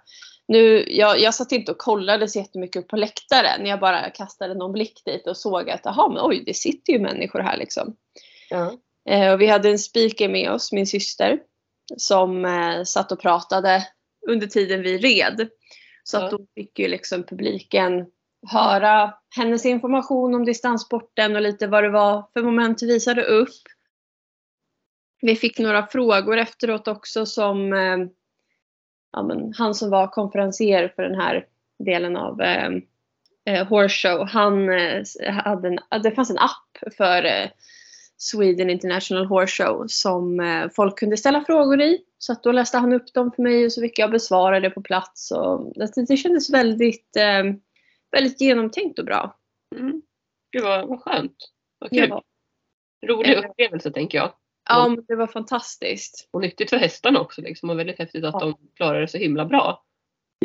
Nu, 0.48 0.86
jag, 0.88 1.20
jag 1.20 1.36
satt 1.36 1.52
inte 1.52 1.72
och 1.72 1.78
kollade 1.78 2.28
så 2.28 2.40
jättemycket 2.40 2.84
upp 2.84 2.88
på 2.88 2.96
läktaren. 2.96 3.66
Jag 3.66 3.80
bara 3.80 4.10
kastade 4.10 4.54
någon 4.54 4.72
blick 4.72 5.02
dit 5.06 5.28
och 5.28 5.38
såg 5.38 5.70
att 5.70 5.86
aha, 5.86 6.08
men 6.08 6.26
oj, 6.26 6.44
det 6.46 6.54
sitter 6.54 6.94
ju 6.94 7.00
människor 7.00 7.40
här 7.40 7.58
liksom. 7.58 7.96
Ja. 8.50 8.74
Eh, 9.10 9.34
och 9.34 9.42
vi 9.42 9.48
hade 9.48 9.70
en 9.70 9.80
speaker 9.80 10.30
med 10.30 10.52
oss, 10.52 10.72
min 10.72 10.88
syster, 10.88 11.40
som 11.98 12.46
eh, 12.46 12.84
satt 12.84 13.12
och 13.12 13.20
pratade 13.20 13.88
under 14.28 14.48
tiden 14.48 14.82
vi 14.82 14.98
red. 14.98 15.50
Så 16.04 16.18
Ja. 16.18 16.26
att 16.26 16.32
då 16.32 16.40
fick 16.56 16.80
ju 16.80 16.88
liksom 16.88 17.24
publiken 17.24 18.06
höra 18.52 19.14
hennes 19.36 19.66
information 19.66 20.36
om 20.36 20.46
distanssporten 20.46 21.36
och 21.36 21.42
lite 21.42 21.68
vad 21.68 21.84
det 21.84 21.90
var 21.90 22.30
för 22.34 22.42
moment 22.42 22.84
vi 22.84 22.88
visade 22.88 23.24
upp. 23.24 23.50
Vi 25.22 25.36
fick 25.36 25.60
några 25.60 25.88
frågor 25.88 26.38
efteråt 26.38 26.88
också 26.88 27.26
som 27.26 27.74
eh, 27.74 27.98
ja, 29.12 29.24
men 29.24 29.54
han 29.54 29.76
som 29.76 29.90
var 29.90 30.08
konferencier 30.08 30.94
för 30.96 31.04
den 31.04 31.16
här 31.16 31.46
delen 31.80 32.18
av 32.18 32.42
eh, 32.42 32.70
eh, 33.46 33.68
Horse 33.68 34.08
Show, 34.08 34.28
han 34.28 34.70
eh, 34.70 35.04
hade 35.34 35.68
en, 35.68 36.02
det 36.04 36.12
fanns 36.12 36.30
en 36.30 36.38
app 36.38 36.94
för 36.98 37.26
eh, 37.26 37.50
Sweden 38.18 38.70
International 38.70 39.26
Horse 39.26 39.64
Show 39.64 39.86
som 39.88 40.40
eh, 40.40 40.70
folk 40.76 41.00
kunde 41.00 41.18
ställa 41.18 41.44
frågor 41.44 41.82
i. 41.82 42.00
Så 42.18 42.32
att 42.32 42.44
då 42.44 42.52
läste 42.52 42.78
han 42.78 42.94
upp 42.94 43.14
dem 43.14 43.32
för 43.32 43.44
mig 43.44 43.66
och 43.66 43.72
så 43.72 43.82
fick 43.82 44.00
jag 44.00 44.12
besvara 44.12 44.60
det 44.60 44.70
på 44.70 44.82
plats. 44.82 45.32
Och 45.32 45.74
det, 45.76 46.06
det 46.08 46.18
kändes 46.18 46.54
väldigt, 46.54 47.16
eh, 47.16 47.44
väldigt 48.12 48.42
genomtänkt 48.42 49.00
och 49.00 49.06
bra. 49.06 49.38
Mm. 49.76 50.02
Gud 50.52 50.64
vad, 50.64 50.88
vad 50.88 51.02
skönt. 51.02 51.36
Vad 51.80 51.90
kul. 51.90 52.10
Ja, 52.10 52.24
Rolig 53.08 53.38
upplevelse 53.38 53.92
tänker 53.92 54.18
jag. 54.18 54.32
Ja 54.70 54.88
men 54.88 55.06
det 55.08 55.16
var 55.16 55.28
fantastiskt. 55.28 56.28
Och 56.32 56.42
nyttigt 56.42 56.70
för 56.70 56.78
hästarna 56.78 57.20
också 57.22 57.42
liksom. 57.42 57.70
Och 57.70 57.80
väldigt 57.80 58.00
häftigt 58.00 58.24
att 58.26 58.34
Ja. 58.34 58.40
de 58.40 58.58
klarar 58.76 59.02
det 59.02 59.08
så 59.08 59.18
himla 59.18 59.46
bra. 59.46 59.84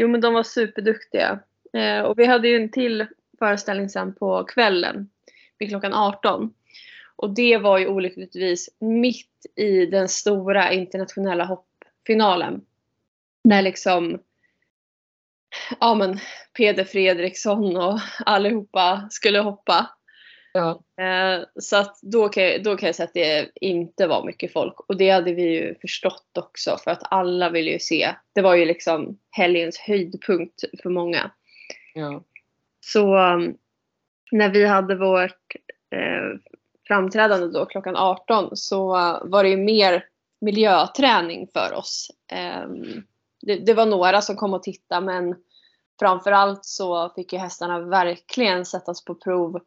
Jo 0.01 0.09
men 0.09 0.21
de 0.21 0.35
var 0.35 0.43
superduktiga. 0.43 1.41
Eh, 1.73 2.01
och 2.01 2.19
vi 2.19 2.25
hade 2.27 2.49
ju 2.49 2.57
en 2.57 2.71
till 2.71 3.07
föreställning 3.39 3.89
sen 3.89 4.15
på 4.15 4.45
kvällen 4.45 5.11
vid 5.59 5.69
klockan 5.69 5.95
18. 5.95 6.55
Och 7.17 7.35
det 7.35 7.59
var 7.59 7.79
ju 7.79 7.87
olyckligtvis 7.87 8.69
mitt 8.81 9.47
i 9.57 9.87
den 9.87 10.09
stora 10.09 10.73
internationella 10.73 11.45
hoppfinalen. 11.45 12.61
När 13.45 13.63
liksom 13.63 14.19
ja 15.81 15.95
men 15.95 16.19
Peder 16.57 16.85
Fredriksson 16.85 17.77
och 17.77 17.99
allihopa 18.27 19.09
skulle 19.11 19.39
hoppa. 19.39 19.91
Ja. 20.53 20.83
Eh, 21.05 21.45
så 21.61 21.77
att 21.77 21.99
då 22.03 22.29
kan, 22.29 22.43
jag, 22.43 22.63
då 22.63 22.77
kan 22.77 22.87
jag 22.87 22.95
säga 22.95 23.07
att 23.07 23.15
det 23.15 23.51
inte 23.55 24.07
var 24.07 24.25
mycket 24.25 24.53
folk. 24.53 24.81
Och 24.81 24.97
det 24.97 25.11
hade 25.11 25.33
vi 25.33 25.43
ju 25.43 25.75
förstått 25.81 26.39
också 26.39 26.77
för 26.85 26.91
att 26.91 27.03
alla 27.11 27.51
ville 27.51 27.71
ju 27.71 27.79
se. 27.79 28.15
Det 28.35 28.43
var 28.43 28.55
ju 28.55 28.65
liksom 28.65 29.19
helgens 29.31 29.79
höjdpunkt 29.79 30.65
för 30.83 30.91
många. 30.91 31.31
ja. 31.95 32.23
Så 32.85 33.17
um, 33.17 33.57
när 34.33 34.51
vi 34.51 34.67
hade 34.67 34.97
vårt 34.97 35.55
eh, 35.91 36.39
framträdande 36.87 37.47
då 37.47 37.67
klockan 37.67 37.97
18 37.97 38.57
så 38.57 38.87
var 39.25 39.43
det 39.43 39.49
ju 39.49 39.57
mer 39.57 40.05
miljöträning 40.41 41.49
för 41.53 41.73
oss. 41.73 42.11
Ehm, 42.33 43.03
det, 43.41 43.57
det 43.57 43.75
var 43.75 43.87
några 43.87 44.21
som 44.21 44.37
kom 44.37 44.55
och 44.55 44.63
tittade 44.63 45.07
men 45.07 45.35
framförallt 46.01 46.65
så 46.65 47.13
fick 47.17 47.33
ju 47.33 47.39
hästarna 47.39 47.81
verkligen 47.81 48.65
sättas 48.65 49.05
på 49.05 49.15
prov 49.15 49.61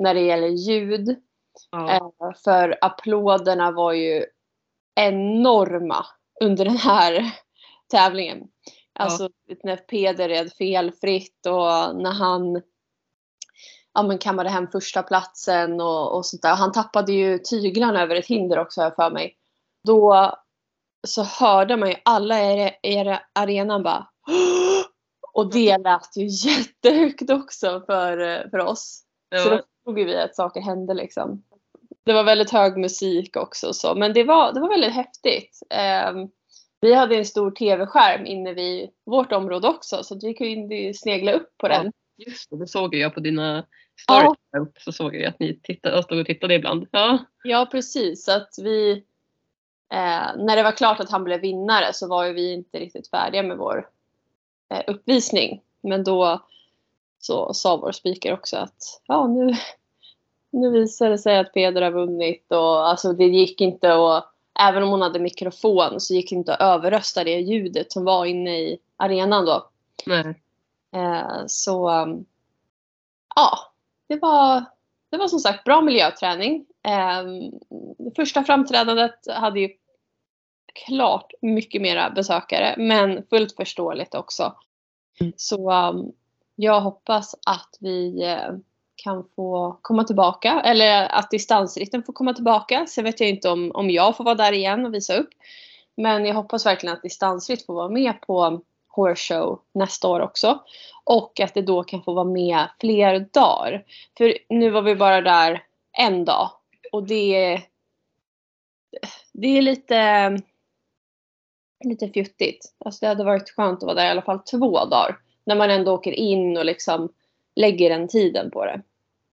när 0.00 0.14
det 0.14 0.20
gäller 0.20 0.48
ljud. 0.48 1.16
ja. 1.70 1.90
Eh, 1.90 2.32
för 2.44 2.78
applåderna 2.80 3.70
var 3.70 3.92
ju 3.92 4.24
enorma 4.94 6.06
under 6.40 6.64
den 6.64 6.76
här 6.76 7.32
tävlingen. 7.90 8.48
Alltså 8.92 9.30
när 9.64 9.76
Peder 9.76 10.28
red 10.28 10.52
felfritt 10.52 11.46
och 11.46 11.96
när 12.02 12.12
han 12.12 12.62
ja, 13.94 14.02
men 14.02 14.18
kammade 14.18 14.50
hem 14.50 14.68
första 14.68 15.02
platsen 15.02 15.80
och, 15.80 16.16
och 16.16 16.26
sånt 16.26 16.42
där. 16.42 16.54
Han 16.54 16.72
tappade 16.72 17.12
ju 17.12 17.38
tyglarna 17.38 18.02
över 18.02 18.16
ett 18.16 18.26
hinder 18.26 18.58
också 18.58 18.80
jag 18.80 18.96
för 18.96 19.10
mig. 19.10 19.36
Då 19.86 20.34
så 21.06 21.22
hörde 21.22 21.76
man 21.76 21.88
ju 21.88 21.96
alla 22.04 22.40
i 22.40 22.78
i 22.82 23.18
arenan 23.34 23.82
bara 23.82 24.06
och 25.32 25.50
det 25.50 25.78
lät 25.78 26.16
ju 26.16 26.26
jättehögt 26.48 27.30
också 27.30 27.82
för, 27.86 28.48
för 28.50 28.58
oss. 28.58 29.04
Så 29.42 29.50
då 29.50 29.62
förstod 29.84 29.98
ju 29.98 30.04
vi 30.04 30.16
att 30.16 30.36
saker 30.36 30.60
hände 30.60 30.94
liksom. 30.94 31.42
Det 32.04 32.12
var 32.12 32.24
väldigt 32.24 32.50
hög 32.50 32.76
musik 32.76 33.36
också 33.36 33.72
så, 33.72 33.94
men 33.94 34.12
det 34.12 34.24
var, 34.24 34.52
det 34.52 34.60
var 34.60 34.68
väldigt 34.68 34.92
häftigt. 34.94 35.62
Ehm, 35.70 36.28
vi 36.80 36.94
hade 36.94 37.16
en 37.16 37.26
stor 37.26 37.50
tv-skärm 37.50 38.26
inne 38.26 38.54
vid 38.54 38.90
vårt 39.06 39.32
område 39.32 39.68
också 39.68 40.02
så 40.02 40.18
vi 40.22 40.34
kunde 40.34 40.94
snegla 40.94 41.32
upp 41.32 41.58
på 41.58 41.68
Ja. 41.68 41.82
den. 41.82 41.92
Just 42.16 42.50
det, 42.50 42.56
det 42.58 42.66
såg 42.66 42.94
jag 42.94 43.14
på 43.14 43.20
dina 43.20 43.66
stories. 44.02 44.38
Ja. 44.50 44.66
Så 44.78 44.92
såg 44.92 45.14
jag 45.16 45.24
att 45.24 45.40
ni 45.40 45.60
tittade, 45.62 46.02
stod 46.02 46.18
och 46.20 46.26
tittade 46.26 46.54
ibland. 46.54 46.86
Ja. 46.90 47.18
Ja 47.44 47.68
precis, 47.70 48.24
så 48.24 48.32
att 48.32 48.50
vi 48.62 48.92
eh, 49.92 50.36
när 50.36 50.56
det 50.56 50.62
var 50.62 50.72
klart 50.72 51.00
att 51.00 51.10
han 51.10 51.24
blev 51.24 51.40
vinnare 51.40 51.92
så 51.92 52.08
var 52.08 52.24
ju 52.24 52.32
vi 52.32 52.52
inte 52.52 52.78
riktigt 52.78 53.10
färdiga 53.10 53.42
med 53.42 53.56
vår 53.56 53.88
eh, 54.74 54.82
uppvisning. 54.86 55.60
Men 55.82 56.04
då 56.04 56.46
så 57.20 57.54
sa 57.54 57.76
vår 57.76 57.92
speaker 57.92 58.32
också 58.32 58.56
att 58.56 59.00
ja 59.06 59.26
nu, 59.26 59.54
nu 60.50 60.70
visar 60.70 61.10
det 61.10 61.18
sig 61.18 61.38
att 61.38 61.52
Peder 61.52 61.82
har 61.82 61.90
vunnit 61.90 62.46
och 62.52 62.88
alltså 62.88 63.12
det 63.12 63.24
gick 63.24 63.60
inte 63.60 63.94
att 63.94 64.30
Även 64.60 64.82
om 64.82 64.88
hon 64.88 65.02
hade 65.02 65.18
mikrofon 65.18 66.00
så 66.00 66.14
gick 66.14 66.30
det 66.30 66.36
inte 66.36 66.54
att 66.54 66.60
överrösta 66.60 67.24
det 67.24 67.40
ljudet 67.40 67.92
som 67.92 68.04
var 68.04 68.24
inne 68.24 68.58
i 68.58 68.78
arenan 68.96 69.44
då. 69.44 69.70
Nej. 70.06 70.42
Eh, 70.96 71.46
så 71.46 71.90
um, 71.90 72.24
ja, 73.36 73.58
det 74.08 74.16
var, 74.16 74.64
det 75.10 75.16
var 75.16 75.28
som 75.28 75.38
sagt 75.38 75.64
bra 75.64 75.80
miljöträning. 75.80 76.66
Eh, 76.84 77.24
det 77.98 78.16
första 78.16 78.44
framträdandet 78.44 79.18
hade 79.28 79.60
ju 79.60 79.68
klart 80.86 81.32
mycket 81.42 81.82
mera 81.82 82.10
besökare 82.10 82.74
men 82.78 83.26
fullt 83.30 83.56
förståeligt 83.56 84.14
också. 84.14 84.54
Mm. 85.20 85.32
Så 85.36 85.72
um, 85.72 86.12
jag 86.60 86.80
hoppas 86.80 87.34
att 87.46 87.76
vi 87.80 88.22
eh, 88.22 88.54
kan 88.94 89.24
få 89.36 89.78
komma 89.82 90.04
tillbaka 90.04 90.60
eller 90.64 91.08
att 91.08 91.30
distansritten 91.30 92.02
får 92.02 92.12
komma 92.12 92.34
tillbaka. 92.34 92.86
Sen 92.86 93.04
vet 93.04 93.20
jag 93.20 93.28
inte 93.28 93.48
om, 93.48 93.72
om 93.74 93.90
jag 93.90 94.16
får 94.16 94.24
vara 94.24 94.34
där 94.34 94.52
igen 94.52 94.86
och 94.86 94.94
visa 94.94 95.16
upp. 95.16 95.28
Men 95.96 96.24
jag 96.24 96.34
hoppas 96.34 96.66
verkligen 96.66 96.96
att 96.96 97.02
distansritt 97.02 97.66
får 97.66 97.74
vara 97.74 97.88
med 97.88 98.20
på 98.20 98.60
Horse 98.88 99.34
Show 99.34 99.60
nästa 99.74 100.08
år 100.08 100.20
också. 100.20 100.64
Och 101.04 101.40
att 101.40 101.54
det 101.54 101.62
då 101.62 101.84
kan 101.84 102.02
få 102.02 102.14
vara 102.14 102.24
med 102.24 102.68
fler 102.80 103.28
dagar. 103.32 103.84
För 104.18 104.38
nu 104.48 104.70
var 104.70 104.82
vi 104.82 104.94
bara 104.96 105.20
där 105.20 105.62
en 105.98 106.24
dag. 106.24 106.50
Och 106.92 107.06
det, 107.06 107.60
det 109.32 109.58
är 109.58 109.62
lite, 109.62 110.30
lite 111.84 112.08
fjuttigt. 112.08 112.74
Alltså 112.84 112.98
det 113.00 113.08
hade 113.08 113.24
varit 113.24 113.50
skönt 113.50 113.78
att 113.78 113.86
vara 113.86 113.94
där 113.94 114.06
i 114.06 114.10
alla 114.10 114.22
fall 114.22 114.38
två 114.38 114.84
dagar. 114.84 115.18
När 115.44 115.56
man 115.56 115.70
ändå 115.70 115.92
åker 115.92 116.12
in 116.12 116.56
och 116.56 116.64
liksom 116.64 117.12
lägger 117.56 117.90
den 117.90 118.08
tiden 118.08 118.50
på 118.50 118.64
det. 118.64 118.82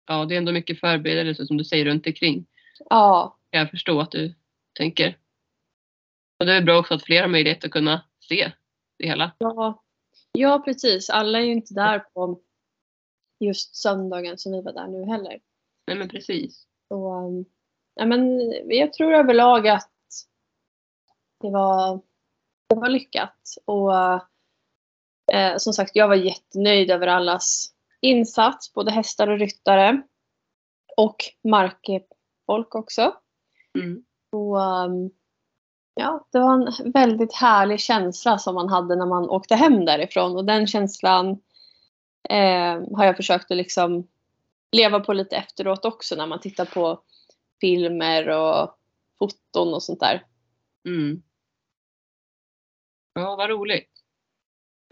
Ja, 0.06 0.24
det 0.24 0.34
är 0.34 0.38
ändå 0.38 0.52
mycket 0.52 0.80
förberedelse 0.80 1.46
som 1.46 1.56
du 1.56 1.64
säger 1.64 1.84
runt 1.84 2.06
omkring. 2.06 2.46
Ja, 2.90 3.36
jag 3.50 3.70
förstå 3.70 4.00
att 4.00 4.10
du 4.10 4.34
tänker. 4.72 5.18
Och 6.40 6.46
det 6.46 6.52
är 6.52 6.62
bra 6.62 6.78
också 6.78 6.94
att 6.94 7.04
fler 7.04 7.20
har 7.20 7.28
möjlighet 7.28 7.64
att 7.64 7.70
kunna 7.70 8.04
se 8.20 8.52
det 8.98 9.06
hela. 9.06 9.32
ja, 9.38 9.82
ja 10.32 10.62
precis. 10.64 11.10
Alla 11.10 11.38
är 11.38 11.42
ju 11.42 11.52
inte 11.52 11.74
där 11.74 11.98
på 11.98 12.40
just 13.40 13.76
söndagen 13.76 14.38
som 14.38 14.52
vi 14.52 14.62
var 14.62 14.72
där 14.72 14.86
nu 14.86 15.04
heller. 15.04 15.40
Nej 15.86 15.96
men 15.96 16.08
precis. 16.08 16.66
Så, 16.88 17.14
um, 17.14 17.44
ja, 17.94 18.06
men 18.06 18.52
jag 18.66 18.92
tror 18.92 19.14
överlag 19.14 19.68
att 19.68 19.90
det 21.40 21.50
var, 21.50 22.00
det 22.68 22.74
var 22.74 22.88
lyckat. 22.88 23.54
Och 23.64 23.92
eh, 25.32 25.56
som 25.56 25.72
sagt, 25.72 25.96
jag 25.96 26.08
var 26.08 26.14
jättenöjd 26.14 26.90
över 26.90 27.06
allas 27.06 27.72
insats, 28.00 28.72
både 28.72 28.90
hästar 28.90 29.28
och 29.28 29.38
ryttare. 29.38 30.02
Och 30.96 31.16
markfolk 31.44 32.74
också. 32.74 33.14
Mm. 33.78 34.04
Så, 34.30 34.58
um, 34.58 35.10
ja, 35.94 36.26
det 36.32 36.38
var 36.38 36.54
en 36.54 36.92
väldigt 36.92 37.34
härlig 37.34 37.80
känsla 37.80 38.38
som 38.38 38.54
man 38.54 38.68
hade 38.68 38.96
när 38.96 39.06
man 39.06 39.30
åkte 39.30 39.54
hem 39.54 39.84
därifrån. 39.84 40.36
Och 40.36 40.44
den 40.44 40.66
känslan 40.66 41.30
eh, 42.28 42.80
har 42.96 43.04
jag 43.04 43.16
försökt 43.16 43.50
att 43.50 43.56
liksom 43.56 44.08
leva 44.72 45.00
på 45.00 45.12
lite 45.12 45.36
efteråt 45.36 45.84
också 45.84 46.16
när 46.16 46.26
man 46.26 46.40
tittar 46.40 46.64
på 46.64 47.02
filmer 47.60 48.28
och 48.28 48.78
foton 49.18 49.74
och 49.74 49.82
sånt 49.82 50.00
där. 50.00 50.26
Mm. 50.88 51.22
Ja, 53.14 53.36
vad 53.36 53.50
roligt. 53.50 53.91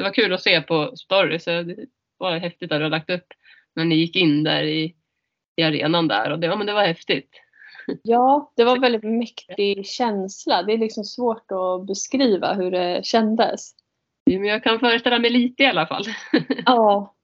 Det 0.01 0.05
var 0.05 0.15
kul 0.15 0.33
att 0.33 0.43
se 0.43 0.61
på 0.61 0.97
stories. 0.97 1.45
så 1.45 1.63
Det 1.63 1.77
var 2.19 2.39
häftigt 2.39 2.73
att 2.73 2.79
du 2.79 2.83
har 2.83 2.91
lagt 2.91 3.11
upp 3.11 3.27
när 3.75 3.85
ni 3.85 3.95
gick 3.95 4.17
in 4.17 4.45
där 4.45 4.63
i, 4.63 4.95
i 5.57 5.63
arenan 5.63 6.09
där. 6.09 6.31
Och 6.33 6.39
det, 6.39 6.47
ja, 6.47 6.57
men 6.57 6.67
det 6.67 6.73
var 6.73 6.87
häftigt. 6.87 7.31
Ja, 8.03 8.53
det 8.57 8.65
var 8.65 8.77
en 8.77 8.81
väldigt 8.83 9.03
mäktig 9.03 9.87
känsla. 9.87 10.63
Det 10.63 10.73
är 10.73 10.79
liksom 10.79 11.05
svårt 11.05 11.53
att 11.53 11.87
beskriva 11.87 12.53
hur 12.55 12.71
det 12.71 13.07
kändes. 13.07 13.75
Men 14.27 14.45
jag 14.45 14.63
kan 14.65 14.81
föreställa 14.81 15.19
mig 15.19 15.31
lite 15.31 15.63
i 15.63 15.67
alla 15.67 15.87
fall. 15.87 16.05
Ja, 16.67 17.15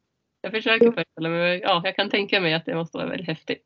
Jag 0.41 0.53
försöker 0.53 0.93
föreställa 0.93 1.29
mig. 1.29 1.61
Ja, 1.61 1.81
jag 1.85 1.97
kan 1.97 2.11
tänka 2.11 2.41
mig 2.41 2.55
att 2.55 2.65
det 2.67 2.75
måste 2.75 2.99
vara 2.99 3.09
väldigt 3.09 3.27
häftigt. 3.27 3.63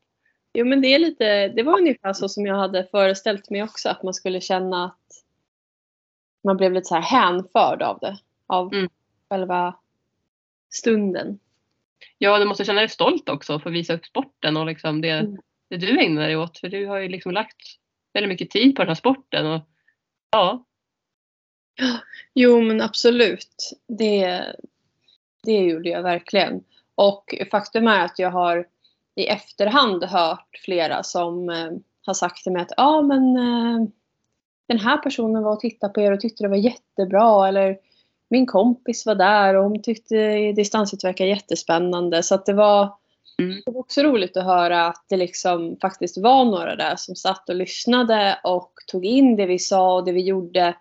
jo, 0.54 0.66
men 0.66 0.80
det 0.82 0.88
är 0.88 0.98
lite, 0.98 1.48
det 1.48 1.62
var 1.62 1.78
ungefär 1.78 2.12
så 2.12 2.28
som 2.28 2.46
jag 2.46 2.54
hade 2.56 2.84
föreställt 2.90 3.50
mig 3.50 3.62
också. 3.62 3.88
Att 3.88 4.02
man 4.02 4.14
skulle 4.14 4.40
känna 4.40 4.84
att 4.84 5.24
man 6.44 6.56
blev 6.56 6.72
lite 6.72 6.84
så 6.84 6.94
här 6.94 7.02
hänförd 7.02 7.82
av 7.82 7.98
det. 7.98 8.16
Av 8.46 8.74
Mm. 8.74 8.88
Själva 9.30 9.76
stunden. 10.70 11.38
Ja, 12.18 12.38
du 12.38 12.44
måste 12.44 12.64
känna 12.64 12.80
dig 12.80 12.88
stolt 12.88 13.28
också 13.28 13.58
för 13.58 13.70
att 13.70 13.76
visa 13.76 13.94
upp 13.94 14.06
sporten 14.06 14.56
och 14.56 14.66
liksom 14.66 15.00
det, 15.00 15.10
Mm. 15.10 15.36
det 15.68 15.76
du 15.76 16.00
ägnar 16.00 16.22
dig 16.22 16.36
åt. 16.36 16.58
För 16.58 16.68
du 16.68 16.86
har 16.86 16.98
ju 16.98 17.08
liksom 17.08 17.32
lagt 17.32 17.56
väldigt 18.12 18.28
mycket 18.28 18.50
tid 18.50 18.76
på 18.76 18.82
den 18.82 18.88
här 18.88 18.94
sporten. 18.94 19.46
Och, 19.46 19.60
ja, 20.30 20.64
Jo 22.34 22.60
men 22.60 22.80
absolut. 22.80 23.70
Det, 23.88 24.44
det 25.42 25.58
gjorde 25.58 25.88
jag 25.88 26.02
verkligen. 26.02 26.64
Och 26.94 27.34
faktum 27.50 27.86
är 27.86 28.04
att 28.04 28.18
jag 28.18 28.30
har 28.30 28.66
i 29.14 29.26
efterhand 29.26 30.04
hört 30.04 30.60
flera 30.64 31.02
som 31.02 31.50
eh, 31.50 31.70
har 32.06 32.14
sagt 32.14 32.42
till 32.42 32.52
mig 32.52 32.62
att 32.62 32.72
ja 32.76 33.02
men 33.02 33.36
eh, 33.36 33.88
den 34.68 34.78
här 34.78 34.96
personen 34.96 35.42
var 35.42 35.52
och 35.52 35.60
tittade 35.60 35.92
på 35.92 36.00
er 36.00 36.12
och 36.12 36.20
tyckte 36.20 36.44
det 36.44 36.48
var 36.48 36.56
jättebra. 36.56 37.48
Eller 37.48 37.78
min 38.30 38.46
kompis 38.46 39.06
var 39.06 39.14
där 39.14 39.54
och 39.56 39.64
hon 39.64 39.82
tyckte 39.82 40.52
distansut 40.52 41.04
verkade 41.04 41.30
jättespännande. 41.30 42.22
Så 42.22 42.34
att 42.34 42.46
det 42.46 42.52
var, 42.52 43.00
Mm. 43.38 43.62
det 43.66 43.70
var 43.72 43.80
också 43.80 44.02
roligt 44.02 44.36
att 44.36 44.44
höra 44.44 44.86
att 44.86 45.04
det 45.08 45.16
liksom 45.16 45.76
faktiskt 45.80 46.18
var 46.18 46.44
några 46.44 46.76
där 46.76 46.96
som 46.96 47.16
satt 47.16 47.48
och 47.48 47.54
lyssnade 47.54 48.40
och 48.44 48.72
tog 48.86 49.04
in 49.04 49.36
det 49.36 49.46
vi 49.46 49.58
sa 49.58 49.94
och 49.94 50.04
det 50.04 50.12
vi 50.12 50.22
gjorde. 50.22 50.76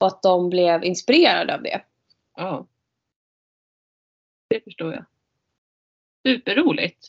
Och 0.00 0.06
att 0.06 0.22
de 0.22 0.50
blev 0.50 0.84
inspirerade 0.84 1.54
av 1.54 1.62
det. 1.62 1.80
ja. 2.36 2.66
Det 4.48 4.60
förstår 4.64 4.92
jag. 4.92 5.04
Superroligt. 6.26 7.08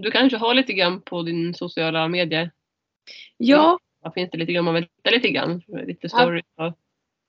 Du 0.00 0.10
kanske 0.10 0.38
har 0.38 0.54
lite 0.54 0.72
grann 0.72 1.00
på 1.02 1.22
din 1.22 1.54
sociala 1.54 2.08
medier. 2.08 2.50
Ja, 3.36 3.78
Ja, 4.02 4.10
finns 4.12 4.30
det 4.30 4.38
lite 4.38 4.52
grann 4.52 4.64
man 4.64 4.74
veta 4.74 5.10
lite 5.10 5.28
grann? 5.28 5.62
Lite 5.86 6.08
stories. 6.08 6.44
Ja. 6.56 6.74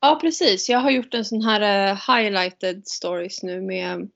Ja 0.06 0.20
precis. 0.22 0.70
Jag 0.70 0.80
har 0.80 0.92
gjort 0.92 1.14
en 1.14 1.26
sån 1.26 1.42
här 1.42 1.90
eh, 1.90 2.16
highlighted 2.16 2.88
stories 2.88 3.44
nu 3.44 3.62
med 3.62 4.12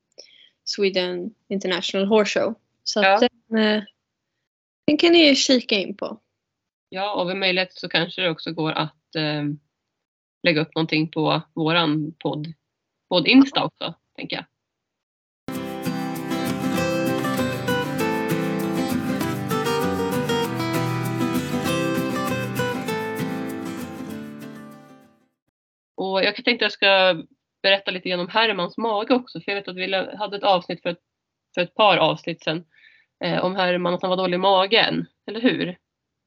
Sweden 0.63 1.34
International 1.50 2.08
Horse 2.08 2.39
Show. 2.39 2.55
Så 2.84 3.00
Ja. 3.03 3.19
den, 3.19 3.60
eh, 3.63 3.84
den 4.88 4.98
kan 4.98 5.12
ni 5.12 5.36
kika 5.36 5.75
in 5.75 5.98
på. 5.98 6.19
ja, 6.89 7.13
och 7.22 7.29
vid 7.29 7.38
möjlighet 7.38 7.74
så 7.74 7.89
kanske 7.89 8.22
det 8.22 8.29
också 8.29 8.51
går 8.51 8.72
att 8.72 9.15
eh, 9.15 9.43
lägga 10.43 10.62
upp 10.62 10.75
någonting 10.75 11.12
på 11.12 11.41
våran 11.53 12.13
podd. 12.19 12.53
Podd 13.10 13.27
Insta 13.27 13.63
också, 13.65 13.93
tänker 14.15 14.36
jag. 14.36 14.46
Och 25.99 26.23
jag 26.23 26.35
tänkte 26.35 26.65
jag 26.65 26.71
ska 26.71 27.23
berätta 27.63 27.91
lite 27.91 28.09
grann 28.09 28.19
om 28.19 28.27
Hermans 28.27 28.77
mage 28.77 29.13
också. 29.13 29.41
För 29.41 29.51
jag 29.51 29.55
vet 29.55 29.67
att 29.67 29.75
vi 29.75 30.15
hade 30.17 30.37
ett 30.37 30.43
avsnitt 30.43 30.81
för 30.81 30.89
ett, 30.89 30.99
för 31.55 31.61
ett 31.61 31.75
par 31.75 31.97
avsnitt 31.97 32.43
sedan. 32.43 32.63
Eh, 33.23 33.45
om 33.45 33.55
Herman 33.55 33.93
att 33.93 34.01
han 34.01 34.09
var 34.09 34.17
dålig 34.17 34.35
i 34.35 34.37
magen. 34.37 35.05
Eller 35.27 35.41
hur? 35.41 35.77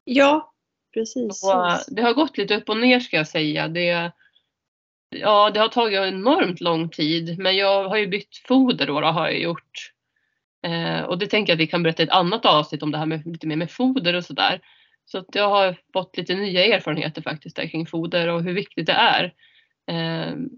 Ja, 0.04 0.52
precis. 0.94 1.44
Och, 1.44 1.70
eh, 1.70 1.78
det 1.88 2.02
har 2.02 2.12
gått 2.12 2.38
lite 2.38 2.56
upp 2.56 2.68
och 2.68 2.76
ner 2.76 3.00
ska 3.00 3.16
jag 3.16 3.28
säga. 3.28 3.68
Det, 3.68 4.12
ja, 5.10 5.50
det 5.50 5.60
har 5.60 5.68
tagit 5.68 6.00
enormt 6.00 6.60
lång 6.60 6.88
tid. 6.88 7.38
Men 7.38 7.56
jag 7.56 7.88
har 7.88 7.96
ju 7.96 8.06
bytt 8.06 8.36
foder 8.46 8.86
då, 8.86 9.00
då 9.00 9.06
har 9.06 9.28
jag 9.28 9.40
gjort. 9.40 9.92
Eh, 10.66 11.02
och 11.02 11.18
det 11.18 11.26
tänker 11.26 11.52
jag 11.52 11.56
att 11.56 11.60
vi 11.60 11.66
kan 11.66 11.82
berätta 11.82 12.02
i 12.02 12.06
ett 12.06 12.12
annat 12.12 12.46
avsnitt 12.46 12.82
om 12.82 12.90
det 12.90 12.98
här 12.98 13.06
med 13.06 13.26
lite 13.26 13.46
mer 13.46 13.56
med 13.56 13.70
foder 13.70 14.14
och 14.14 14.24
sådär. 14.24 14.60
Så 15.04 15.18
att 15.18 15.34
jag 15.34 15.48
har 15.48 15.76
fått 15.92 16.16
lite 16.16 16.34
nya 16.34 16.64
erfarenheter 16.64 17.22
faktiskt 17.22 17.56
där 17.56 17.66
kring 17.66 17.86
foder 17.86 18.28
och 18.28 18.42
hur 18.42 18.54
viktigt 18.54 18.86
det 18.86 18.92
är. 18.92 19.34
Ehm, 19.86 20.48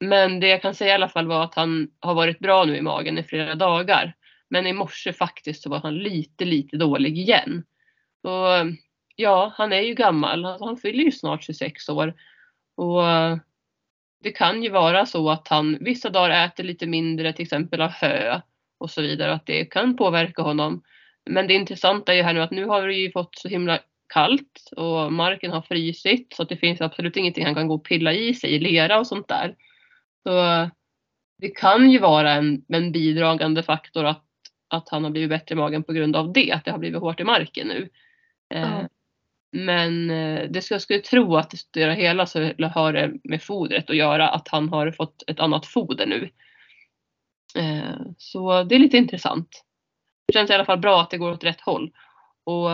men 0.00 0.40
det 0.40 0.48
jag 0.48 0.62
kan 0.62 0.74
säga 0.74 0.90
i 0.90 0.94
alla 0.94 1.08
fall 1.08 1.26
var 1.26 1.44
att 1.44 1.54
han 1.54 1.90
har 2.00 2.14
varit 2.14 2.38
bra 2.38 2.64
nu 2.64 2.76
i 2.76 2.82
magen 2.82 3.18
i 3.18 3.22
flera 3.22 3.54
dagar. 3.54 4.14
Men 4.48 4.66
i 4.66 4.72
morse 4.72 5.12
faktiskt 5.12 5.62
så 5.62 5.70
var 5.70 5.78
han 5.78 5.98
lite, 5.98 6.44
lite 6.44 6.76
dålig 6.76 7.18
igen. 7.18 7.64
Och 8.22 8.76
ja, 9.16 9.52
han 9.56 9.72
är 9.72 9.80
ju 9.80 9.94
gammal. 9.94 10.44
Han 10.44 10.76
fyller 10.76 11.04
ju 11.04 11.12
snart 11.12 11.42
26 11.44 11.88
år. 11.88 12.14
Och 12.76 13.02
det 14.22 14.32
kan 14.32 14.62
ju 14.62 14.70
vara 14.70 15.06
så 15.06 15.30
att 15.30 15.48
han 15.48 15.78
vissa 15.80 16.10
dagar 16.10 16.46
äter 16.46 16.64
lite 16.64 16.86
mindre 16.86 17.32
till 17.32 17.42
exempel 17.42 17.80
av 17.80 17.90
hö 17.90 18.40
och 18.78 18.90
så 18.90 19.02
vidare. 19.02 19.32
Att 19.32 19.46
det 19.46 19.64
kan 19.64 19.96
påverka 19.96 20.42
honom. 20.42 20.82
Men 21.30 21.48
det 21.48 21.54
intressanta 21.54 22.12
är 22.12 22.16
ju 22.16 22.22
här 22.22 22.34
nu 22.34 22.42
att 22.42 22.50
nu 22.50 22.64
har 22.64 22.82
vi 22.82 22.94
ju 22.94 23.12
fått 23.12 23.38
så 23.38 23.48
himla 23.48 23.78
kallt 24.10 24.70
och 24.76 25.12
marken 25.12 25.50
har 25.50 25.62
frysit 25.62 26.32
så 26.36 26.42
att 26.42 26.48
det 26.48 26.56
finns 26.56 26.80
absolut 26.80 27.16
ingenting 27.16 27.44
han 27.44 27.54
kan 27.54 27.68
gå 27.68 27.74
och 27.74 27.84
pilla 27.84 28.12
i 28.12 28.34
sig, 28.34 28.58
lera 28.58 28.98
och 28.98 29.06
sånt 29.06 29.28
där. 29.28 29.56
Så 30.22 30.30
det 31.38 31.48
kan 31.48 31.90
ju 31.90 31.98
vara 31.98 32.32
en, 32.32 32.64
en 32.68 32.92
bidragande 32.92 33.62
faktor 33.62 34.04
att, 34.04 34.24
att 34.68 34.88
han 34.88 35.04
har 35.04 35.10
blivit 35.10 35.30
bättre 35.30 35.52
i 35.52 35.56
magen 35.56 35.82
på 35.82 35.92
grund 35.92 36.16
av 36.16 36.32
det, 36.32 36.52
att 36.52 36.64
det 36.64 36.70
har 36.70 36.78
blivit 36.78 37.00
hårt 37.00 37.20
i 37.20 37.24
marken 37.24 37.68
nu. 37.68 37.88
Ja. 38.48 38.88
Men 39.52 40.10
eh, 40.10 40.50
det 40.50 40.62
ska 40.62 40.74
jag 40.74 40.82
skulle 40.82 41.00
tro 41.00 41.36
att 41.36 41.50
det 41.50 41.56
stora 41.56 41.92
hela 41.92 42.26
så 42.26 42.52
har 42.74 42.92
det 42.92 43.12
med 43.24 43.42
fodret 43.42 43.90
att 43.90 43.96
göra, 43.96 44.28
att 44.28 44.48
han 44.48 44.68
har 44.68 44.90
fått 44.90 45.22
ett 45.26 45.40
annat 45.40 45.66
foder 45.66 46.06
nu. 46.06 46.30
Eh, 47.56 48.00
Så 48.18 48.62
det 48.62 48.74
är 48.74 48.78
lite 48.78 48.96
intressant. 48.96 49.64
Det 50.26 50.32
känns 50.32 50.50
i 50.50 50.54
alla 50.54 50.64
fall 50.64 50.78
bra 50.78 51.00
att 51.00 51.10
det 51.10 51.18
går 51.18 51.32
åt 51.32 51.44
rätt 51.44 51.60
håll. 51.60 51.92
Och 52.44 52.70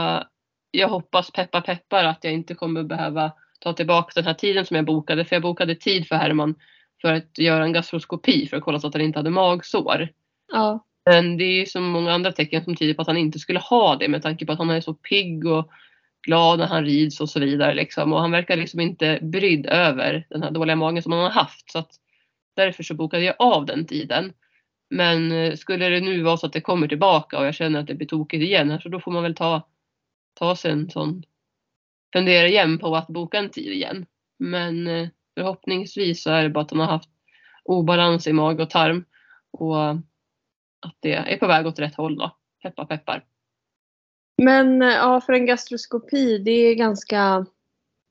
jag 0.71 0.89
hoppas 0.89 1.31
peppar 1.31 1.61
peppar 1.61 2.05
att 2.05 2.25
jag 2.25 2.33
inte 2.33 2.55
kommer 2.55 2.83
behöva 2.83 3.33
ta 3.61 3.73
tillbaka 3.73 4.13
den 4.15 4.25
här 4.25 4.35
tiden 4.35 4.67
som 4.67 4.77
jag 4.77 4.85
bokade. 4.85 5.25
För 5.25 5.37
jag 5.37 5.43
bokade 5.43 5.75
tid 5.75 6.09
för 6.09 6.17
Herman 6.17 6.55
för 7.01 7.13
att 7.13 7.39
göra 7.39 7.65
en 7.65 7.73
gastroskopi 7.73 8.47
för 8.47 8.57
att 8.57 8.63
kolla 8.63 8.81
så 8.81 8.87
att 8.87 8.95
han 8.95 9.03
inte 9.03 9.19
hade 9.19 9.31
magsår. 9.31 10.09
Ja. 10.53 10.85
Men 11.11 11.37
det 11.37 11.45
är 11.45 11.61
ju 11.61 11.67
så 11.67 11.81
många 11.81 12.13
andra 12.13 12.33
tecken 12.33 12.65
som 12.65 12.77
tyder 12.77 12.95
på 12.95 13.03
att 13.03 13.09
han 13.09 13.17
inte 13.17 13.39
skulle 13.39 13.59
ha 13.59 13.97
det 13.97 14.09
med 14.09 14.23
tanke 14.23 14.47
på 14.47 14.53
att 14.53 14.59
han 14.59 14.71
är 14.71 14.81
så 14.81 14.95
pigg 14.95 15.47
och 15.47 15.71
glad 16.27 16.59
när 16.59 16.67
han 16.67 16.85
rids 16.85 17.21
och 17.21 17.31
så 17.31 17.41
vidare. 17.41 17.75
Liksom. 17.75 18.13
Och 18.13 18.21
han 18.21 18.31
verkar 18.31 18.57
liksom 18.57 18.81
inte 18.81 19.19
brydd 19.23 19.67
över 19.67 20.27
den 20.31 20.43
här 20.43 20.51
dåliga 20.51 20.77
magen 20.77 21.03
som 21.03 21.13
han 21.13 21.23
har 21.23 21.31
haft. 21.31 21.71
Så 21.71 21.79
att 21.79 21.91
därför 22.57 22.83
så 22.83 22.95
bokade 22.95 23.25
jag 23.25 23.35
av 23.39 23.67
den 23.67 23.87
tiden. 23.87 24.33
Men 24.91 25.33
eh, 25.33 25.55
skulle 25.55 25.89
det 25.89 26.01
nu 26.01 26.23
vara 26.23 26.37
så 26.37 26.47
att 26.47 26.53
det 26.53 26.61
kommer 26.61 26.89
tillbaka 26.89 27.39
och 27.39 27.47
jag 27.47 27.55
känner 27.55 27.81
att 27.81 27.87
det 27.87 27.95
blir 27.95 28.09
tokigt 28.09 28.43
igen 28.43 28.81
så 28.83 28.89
då 28.89 29.01
får 29.01 29.11
man 29.11 29.23
väl 29.23 29.35
ta, 29.35 29.69
ta 30.37 30.57
sig 30.57 30.71
en 30.73 30.91
sån 30.91 31.23
fundera 32.13 32.49
igen 32.49 32.79
på 32.79 32.97
att 32.97 33.07
boka 33.07 33.39
en 33.39 33.51
tid 33.51 33.73
igen. 33.73 34.07
Men 34.39 34.87
eh, 34.87 35.09
förhoppningsvis 35.35 36.23
så 36.23 36.31
är 36.31 36.43
det 36.43 36.51
bara 36.51 36.65
att 36.65 36.71
han 36.71 36.81
har 36.81 36.87
haft 36.87 37.11
obalans 37.65 38.27
i 38.27 38.33
mage 38.33 38.63
och 38.63 38.71
tarm 38.71 39.05
och 39.51 39.91
att 40.81 40.97
det 41.01 41.13
är 41.13 41.37
på 41.37 41.47
väg 41.47 41.67
åt 41.67 41.79
rätt 41.79 41.95
håll 41.95 42.19
då. 42.19 42.37
Peppar 42.63 42.85
peppar. 42.85 43.25
Men 44.43 44.83
eh, 44.83 44.89
ja, 44.89 45.21
för 45.21 45.33
en 45.33 45.47
gastroskopi, 45.47 46.39
det 46.39 46.51
är 46.51 46.75
ganska 46.75 47.47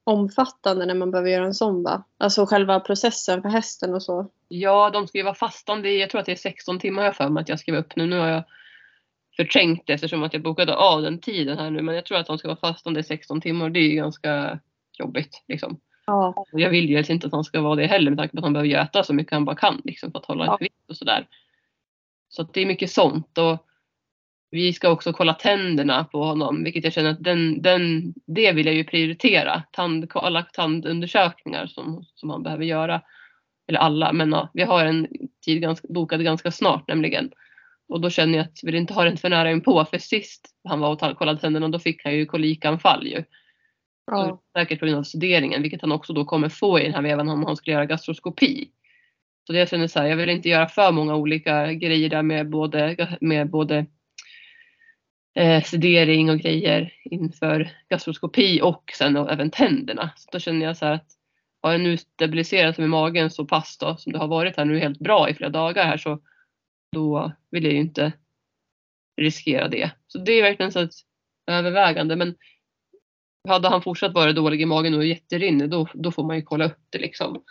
omfattande 0.04 0.86
när 0.86 0.96
man 0.96 1.12
behöver 1.12 1.30
göra 1.30 1.46
en 1.46 1.54
sån 1.54 1.84
va? 1.84 2.04
Alltså 2.18 2.46
själva 2.46 2.80
processen 2.80 3.42
för 3.42 3.50
hästen 3.50 3.94
och 3.94 4.04
så. 4.04 4.28
Ja, 4.48 4.90
de 4.90 5.08
ska 5.08 5.18
ju 5.18 5.24
vara 5.24 5.36
fastande 5.36 5.90
i, 5.90 6.00
jag 6.00 6.10
tror 6.10 6.20
att 6.20 6.26
det 6.26 6.32
är 6.32 6.36
16 6.36 6.80
timmar 6.80 7.04
jag 7.04 7.16
för 7.16 7.30
mig 7.30 7.42
att 7.42 7.50
jag 7.50 7.60
skrev 7.60 7.76
upp 7.76 7.96
nu. 7.96 8.06
Nu 8.06 8.20
har 8.20 8.28
jag 8.28 8.44
förträngt 9.38 9.84
det 9.86 9.94
eftersom 9.94 10.24
att 10.24 10.34
jag 10.34 10.42
bokade 10.42 10.76
av 10.76 11.02
den 11.02 11.20
tiden 11.20 11.58
här 11.58 11.70
nu. 11.70 11.82
Men 11.82 11.96
jag 11.96 12.06
tror 12.06 12.18
att 12.18 12.28
de 12.28 12.38
ska 12.38 12.48
vara 12.48 12.58
fastande 12.58 13.00
i 13.00 13.04
16 13.04 13.42
timmar. 13.42 13.70
Det 13.70 13.80
är 13.80 13.90
ju 13.90 13.96
ganska 13.96 14.60
jobbigt 15.00 15.44
liksom. 15.48 15.80
Ja. 16.06 16.46
Och 16.54 16.60
jag 16.60 16.70
vill 16.70 16.90
ju 16.90 16.96
helst 16.96 17.10
inte 17.10 17.28
att 17.28 17.34
han 17.34 17.44
ska 17.44 17.62
vara 17.62 17.76
det 17.76 17.88
heller 17.88 18.12
med 18.12 18.18
tanke 18.18 18.32
på 18.32 18.38
att 18.38 18.44
han 18.44 18.54
behöver 18.54 18.76
äta 18.76 19.04
så 19.04 19.14
mycket 19.14 19.34
han 19.34 19.46
bara 19.46 19.56
kan 19.56 19.82
liksom, 19.84 20.12
för 20.12 20.20
att 20.20 20.26
hålla 20.26 20.46
Ja. 20.46 20.56
ett 20.56 20.62
vikt 20.62 20.90
och 20.90 20.98
sådär. 20.98 21.28
Så 22.30 22.44
det 22.44 22.62
är 22.62 22.66
mycket 22.66 22.92
sånt. 22.92 23.38
Och 23.38 23.66
vi 24.52 24.74
ska 24.74 24.90
också 24.90 25.14
kolla 25.14 25.34
tänderna 25.34 26.04
på 26.04 26.24
honom, 26.24 26.64
vilket 26.64 26.84
jag 26.84 26.94
känner 26.94 27.10
att 27.10 27.24
den, 27.24 27.62
den, 27.62 28.14
det 28.28 28.52
vill 28.52 28.66
jag 28.66 28.76
ju 28.76 28.84
prioritera. 28.84 29.64
Tand, 29.72 30.12
alla 30.14 30.42
tandundersökningar 30.42 31.68
som, 31.68 32.06
som 32.16 32.30
han 32.30 32.44
behöver 32.44 32.66
göra. 32.66 33.02
Eller 33.68 33.80
alla, 33.80 34.14
men 34.14 34.32
ja, 34.32 34.50
vi 34.54 34.64
har 34.64 34.86
en 34.86 35.08
tid 35.46 35.62
ganska, 35.62 35.88
bokad 35.90 36.24
ganska 36.24 36.52
snart 36.52 36.88
nämligen. 36.88 37.32
Och 37.88 38.02
då 38.02 38.10
känner 38.10 38.38
jag 38.38 38.46
att 38.46 38.60
vi 38.64 38.66
vill 38.66 38.76
inte 38.76 38.94
ha 38.94 39.04
den 39.04 39.18
för 39.18 39.30
nära 39.30 39.52
inpå. 39.52 39.86
För 39.86 39.98
sist 39.98 40.50
han 40.64 40.80
var 40.80 40.92
och 40.92 41.18
kollade 41.18 41.40
tänderna 41.40 41.68
då 41.68 41.80
fick 41.80 42.04
han 42.04 42.14
ju 42.14 42.26
kolikanfall 42.26 43.08
ju. 43.08 43.24
ja. 44.06 44.42
Säkert 44.58 44.80
på 44.80 44.86
grund 44.86 44.98
av 44.98 45.04
sederingen, 45.04 45.62
vilket 45.62 45.82
han 45.82 45.92
också 45.92 46.14
då 46.14 46.26
kommer 46.26 46.50
få 46.50 46.80
i 46.80 46.84
den 46.84 46.94
här 46.94 47.02
vevan 47.02 47.30
om 47.30 47.46
han 47.46 47.56
skulle 47.56 47.74
göra 47.74 47.86
gastroskopi. 47.86 48.70
Så 49.48 49.54
det 49.54 49.60
jag 49.60 49.70
känner 49.70 49.88
så 49.88 50.00
här, 50.00 50.08
jag 50.08 50.18
vill 50.18 50.30
inte 50.30 50.50
göra 50.50 50.68
för 50.68 50.92
många 50.92 51.16
olika 51.16 51.74
grejer 51.74 52.10
där 52.10 52.24
med 52.24 52.50
både, 52.50 53.18
med 53.22 53.50
både 53.50 53.86
eh, 55.36 55.64
sedering 55.64 56.30
och 56.30 56.38
grejer 56.38 56.94
inför 57.04 57.72
gastroskopi 57.90 58.62
och 58.62 58.92
sen 58.98 59.14
då 59.14 59.28
även 59.28 59.52
tänderna. 59.52 60.12
Så 60.16 60.30
då 60.32 60.40
känner 60.40 60.66
jag 60.66 60.78
så 60.78 60.86
att 60.86 61.06
har 61.62 61.72
jag 61.72 61.82
nu 61.82 61.98
stabiliserat 61.98 62.78
mig 62.78 62.86
i 62.86 62.90
magen 62.90 63.30
så 63.30 63.46
pass 63.46 63.78
då 63.78 63.96
som 63.98 64.12
det 64.12 64.20
har 64.20 64.28
varit 64.28 64.58
här 64.58 64.66
nu 64.66 64.80
helt 64.80 65.00
bra 65.00 65.30
i 65.30 65.34
flera 65.34 65.50
dagar 65.50 65.86
här 65.86 65.98
så 65.98 66.20
då 66.96 67.32
vill 67.52 67.64
jag 67.64 67.74
ju 67.74 67.80
inte 67.80 68.14
riskera 69.22 69.68
det. 69.68 69.92
Så 70.08 70.18
det 70.18 70.32
är 70.32 70.42
verkligen 70.42 70.72
så 70.72 70.80
ett 70.80 70.94
övervägande. 71.48 72.16
Men 72.16 72.36
hade 73.48 73.70
han 73.70 73.82
fortsatt 73.82 74.14
vara 74.14 74.34
dålig 74.34 74.62
i 74.62 74.66
magen 74.66 74.94
och 74.94 75.06
jätterinnig 75.06 75.70
då, 75.70 75.88
då 75.94 76.12
får 76.12 76.24
man 76.24 76.36
ju 76.36 76.42
kolla 76.42 76.66
upp 76.66 76.80
det 76.90 76.98
liksom. 76.98 77.44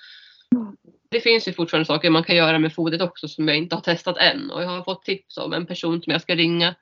det 1.11 1.21
finns 1.21 1.49
ju 1.49 1.53
fortfarande 1.53 1.87
saker 1.87 2.11
man 2.11 2.25
kan 2.25 2.37
göra 2.37 2.59
med 2.59 2.75
fodret 2.75 3.03
också 3.03 3.29
som 3.29 3.49
jag 3.49 3.57
inte 3.57 3.75
har 3.75 3.83
testat 3.83 4.17
än. 4.17 4.51
Och 4.51 4.63
jag 4.63 4.69
har 4.69 4.83
fått 4.83 5.05
tips 5.05 5.39
av 5.39 5.55
en 5.55 5.67
person 5.67 6.03
som 6.03 6.13
jag 6.13 6.23
ska 6.23 6.35
ringa 6.35 6.75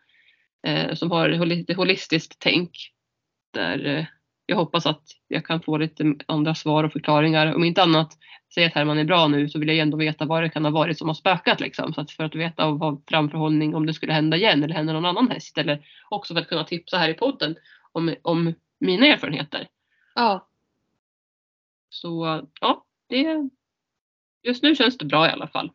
eh, 0.66 0.94
som 0.94 1.10
har 1.10 1.46
lite 1.46 1.74
holistiskt 1.74 2.36
tänk. 2.38 2.70
Där 3.52 3.86
eh, 3.86 4.04
jag 4.46 4.56
hoppas 4.56 4.86
att 4.86 5.02
jag 5.28 5.46
kan 5.46 5.60
få 5.62 5.76
lite 5.76 6.14
andra 6.26 6.54
svar 6.54 6.84
och 6.84 6.92
förklaringar. 6.92 7.54
Om 7.54 7.64
inte 7.64 7.82
annat, 7.82 8.18
säg 8.54 8.64
att 8.64 8.74
Herman 8.74 8.98
är 8.98 9.04
bra 9.04 9.28
nu 9.28 9.48
så 9.48 9.58
vill 9.58 9.68
jag 9.68 9.78
ändå 9.78 9.96
veta 9.96 10.24
vad 10.24 10.42
det 10.42 10.48
kan 10.48 10.64
ha 10.64 10.72
varit 10.72 10.98
som 10.98 11.08
har 11.08 11.14
spökat. 11.14 11.60
Liksom. 11.60 11.92
Så 11.92 12.00
att 12.00 12.10
för 12.10 12.24
att 12.24 12.34
veta 12.34 12.66
och 12.66 12.78
ha 12.78 13.02
framförhållning 13.08 13.74
om 13.74 13.86
det 13.86 13.94
skulle 13.94 14.12
hända 14.12 14.36
igen 14.36 14.64
eller 14.64 14.74
hända 14.74 14.92
någon 14.92 15.06
annan 15.06 15.30
häst. 15.30 15.58
Eller 15.58 15.86
också 16.10 16.34
för 16.34 16.40
att 16.40 16.48
kunna 16.48 16.64
tipsa 16.64 16.98
här 16.98 17.08
i 17.08 17.14
podden 17.14 17.56
om, 17.92 18.14
om 18.22 18.54
mina 18.80 19.06
erfarenheter. 19.06 19.68
Ja. 20.14 20.48
Så 21.88 22.42
ja, 22.60 22.84
det, 23.08 23.50
just 24.42 24.62
nu 24.62 24.74
känns 24.74 24.98
det 24.98 25.04
bra 25.04 25.26
i 25.26 25.30
alla 25.30 25.46
fall. 25.46 25.70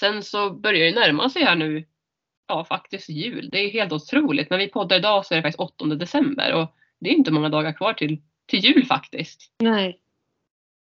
Sen 0.00 0.22
så 0.22 0.50
börjar 0.50 0.86
det 0.86 1.00
närma 1.00 1.30
sig 1.30 1.44
här 1.44 1.56
nu, 1.56 1.84
ja 2.48 2.64
faktiskt 2.64 3.08
jul. 3.08 3.48
Det 3.52 3.58
är 3.58 3.70
helt 3.70 3.92
otroligt. 3.92 4.50
När 4.50 4.58
vi 4.58 4.68
poddar 4.68 4.96
idag 4.96 5.26
så 5.26 5.34
är 5.34 5.36
det 5.36 5.42
faktiskt 5.42 5.60
8 5.60 5.84
december 5.84 6.54
och 6.54 6.74
det 7.00 7.10
är 7.10 7.14
inte 7.14 7.30
många 7.30 7.48
dagar 7.48 7.72
kvar 7.72 7.92
till, 7.92 8.22
till 8.46 8.58
jul 8.58 8.86
faktiskt. 8.86 9.52
Nej. 9.58 10.00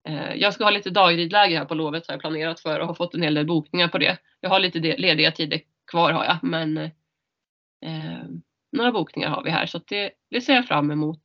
Eh, 0.08 0.36
jag 0.36 0.53
ska 0.53 0.63
ha 0.63 0.71
lite 0.71 0.89
dagridläger 0.89 1.58
här 1.58 1.65
på 1.65 1.75
lovet 1.75 2.08
har 2.08 2.13
jag 2.13 2.21
planerat 2.21 2.60
för 2.60 2.80
och 2.80 2.88
har 2.88 2.93
fått 2.93 3.13
en 3.13 3.21
hel 3.21 3.34
del 3.34 3.45
bokningar 3.45 3.88
på 3.88 3.97
det. 3.97 4.17
Jag 4.39 4.49
har 4.49 4.60
lite 4.60 4.80
lediga 4.80 5.32
tider 5.32 5.62
kvar 5.91 6.12
har 6.12 6.25
jag 6.25 6.38
men 6.41 6.77
eh, 6.77 8.23
några 8.71 8.91
bokningar 8.91 9.30
har 9.30 9.43
vi 9.43 9.49
här 9.49 9.65
så 9.65 9.77
det, 9.77 10.12
det 10.30 10.41
ser 10.41 10.56
jag 10.56 10.67
fram 10.67 10.91
emot. 10.91 11.21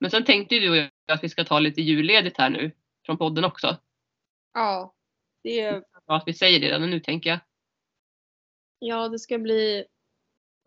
Men 0.00 0.10
sen 0.10 0.24
tänkte 0.24 0.54
ju 0.54 0.60
du 0.60 0.70
och 0.70 0.76
jag 0.76 0.90
att 1.12 1.24
vi 1.24 1.28
ska 1.28 1.44
ta 1.44 1.58
lite 1.58 1.82
julledigt 1.82 2.38
här 2.38 2.50
nu 2.50 2.72
från 3.06 3.18
podden 3.18 3.44
också. 3.44 3.76
Ja. 4.54 4.94
Det 5.42 5.82
bra 6.10 6.16
att 6.16 6.28
vi 6.28 6.34
säger 6.34 6.60
det 6.60 6.66
redan 6.66 6.90
nu 6.90 7.00
tänker 7.00 7.30
jag. 7.30 7.38
Ja, 8.78 9.08
det 9.08 9.18
ska 9.18 9.38
bli 9.38 9.84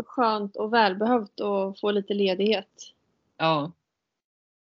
skönt 0.06 0.56
och 0.56 0.74
välbehövt 0.74 1.40
att 1.42 1.80
få 1.80 1.92
lite 1.92 2.14
ledighet. 2.14 2.94
Ja. 3.38 3.72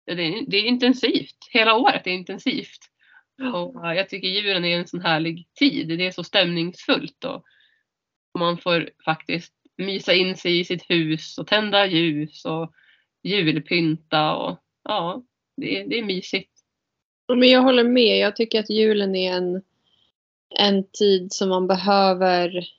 Det 0.05 0.11
är, 0.11 0.45
det 0.47 0.57
är 0.57 0.65
intensivt. 0.65 1.47
Hela 1.49 1.75
året 1.75 2.07
är 2.07 2.11
intensivt. 2.11 2.79
Och 3.53 3.95
jag 3.95 4.09
tycker 4.09 4.27
julen 4.27 4.65
är 4.65 4.79
en 4.79 4.87
sån 4.87 5.01
härlig 5.01 5.47
tid. 5.53 5.87
Det 5.87 6.07
är 6.07 6.11
så 6.11 6.23
stämningsfullt 6.23 7.23
och 7.23 7.45
man 8.39 8.57
får 8.57 8.89
faktiskt 9.05 9.53
mysa 9.77 10.13
in 10.13 10.37
sig 10.37 10.59
i 10.59 10.65
sitt 10.65 10.89
hus 10.89 11.37
och 11.37 11.47
tända 11.47 11.87
ljus 11.87 12.45
och 12.45 12.73
julpynta 13.23 14.35
och 14.35 14.59
ja, 14.83 15.23
det 15.57 15.79
är, 15.79 15.87
det 15.87 15.99
är 15.99 16.03
mysigt. 16.03 16.51
Men 17.27 17.49
jag 17.49 17.61
håller 17.61 17.83
med. 17.83 18.17
Jag 18.17 18.35
tycker 18.35 18.59
att 18.59 18.69
julen 18.69 19.15
är 19.15 19.33
en 19.33 19.61
en 20.49 20.83
tid 20.83 21.33
som 21.33 21.49
man 21.49 21.67
behöver 21.67 22.69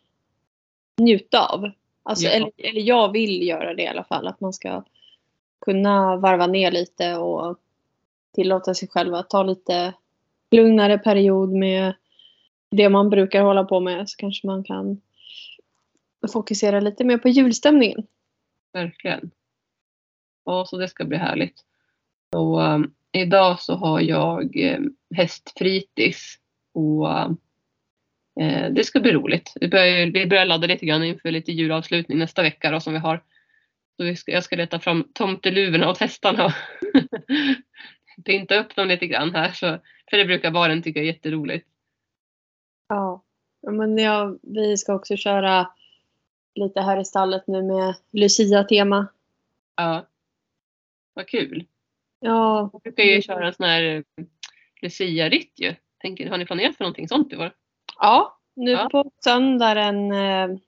njuta 1.01 1.47
av. 1.47 1.71
Alltså, 2.03 2.25
ja. 2.25 2.31
eller, 2.31 2.53
eller 2.57 2.81
jag 2.81 3.13
vill 3.13 3.49
göra 3.49 3.75
det 3.75 3.83
i 3.83 3.87
alla 3.87 4.05
fall. 4.05 4.27
Att 4.27 4.41
man 4.41 4.53
ska 4.53 4.85
kunna 5.61 6.17
varva 6.17 6.47
ner 6.47 6.71
lite 6.71 7.17
och 7.17 7.59
tillåta 8.35 8.75
sig 8.75 8.89
själv 8.89 9.15
att 9.15 9.31
ta 9.31 9.43
lite 9.43 9.95
lugnare 10.51 10.99
period 10.99 11.51
med 11.51 11.95
det 12.71 12.89
man 12.89 13.11
brukar 13.11 13.43
hålla 13.43 13.65
på 13.65 13.81
med. 13.81 14.09
Så 14.09 14.17
kanske 14.17 14.47
man 14.47 14.65
kan 14.65 15.01
fokusera 16.33 16.81
lite 16.81 17.05
mer 17.05 17.19
på 17.19 17.29
julstämningen. 17.29 18.07
Verkligen. 18.73 19.31
Ja, 20.45 20.65
så 20.67 20.77
det 20.77 20.89
ska 20.89 21.05
bli 21.05 21.17
härligt. 21.17 21.65
Och, 22.37 22.61
um, 22.63 22.95
idag 23.13 23.61
så 23.61 23.75
har 23.75 24.01
jag 24.01 24.57
um, 24.57 24.97
hästfritis 25.15 26.39
och 26.73 27.09
um, 27.09 27.37
Eh, 27.41 27.50
det 28.71 28.85
ska 28.85 29.01
bli 29.01 29.13
roligt. 29.13 29.53
Vi 29.61 29.69
börjar, 29.69 30.07
vi 30.07 30.27
börjar 30.27 30.45
ladda 30.45 30.67
lite 30.67 30.87
grann 30.87 31.05
inför 31.05 31.31
lite 31.31 31.53
julavslutning 31.53 32.19
nästa 32.19 32.43
vecka 32.43 32.71
då, 32.71 32.81
som 32.81 32.93
vi 32.93 32.99
har. 32.99 33.23
Så 33.97 34.05
vi 34.05 34.17
ska, 34.17 34.33
jag 34.33 34.45
ska 34.45 34.57
leta 34.57 34.79
fram 34.79 35.05
tomteluvorna 35.15 35.91
och 35.91 35.99
hästarna 35.99 36.45
och 38.19 38.25
pynta 38.25 38.61
upp 38.61 38.77
dem 38.77 38.89
lite 38.89 39.07
grann 39.07 39.35
här. 39.35 39.53
Så, 39.53 39.79
för 40.11 40.17
det 40.17 40.25
brukar 40.25 40.83
tycker 40.83 41.01
jag 41.01 41.09
är 41.09 41.13
jätteroligt. 41.13 41.69
Ja, 42.89 43.23
men 43.63 43.99
ja, 43.99 44.37
vi 44.43 44.77
ska 44.77 44.95
också 44.95 45.17
köra 45.17 45.71
lite 46.55 46.81
här 46.81 47.01
i 47.01 47.05
stallet 47.05 47.47
nu 47.47 47.63
med 47.63 47.95
Lucia-tema. 48.13 49.07
Ja, 49.77 50.07
vad 51.15 51.29
kul. 51.29 51.67
Ja. 52.21 52.71
Vi 52.73 52.79
brukar 52.91 53.03
ju 53.03 53.23
köra 53.23 53.47
en 53.47 53.55
sån 53.55 53.67
här 53.67 53.83
eh, 53.83 54.25
Lucia-ritt 54.83 55.55
ju. 55.57 55.75
Tänker, 55.99 56.31
har 56.31 56.39
ni 56.39 56.47
planerat 56.47 56.77
för 56.77 56.85
någonting 56.85 57.09
sånt 57.09 57.33
i 57.33 57.37
år? 57.37 57.53
Ja, 58.01 58.39
nu 58.57 58.71
ja. 58.71 58.89
på 58.93 59.11
söndag 59.25 59.75
den 59.75 60.13
11 60.13 60.61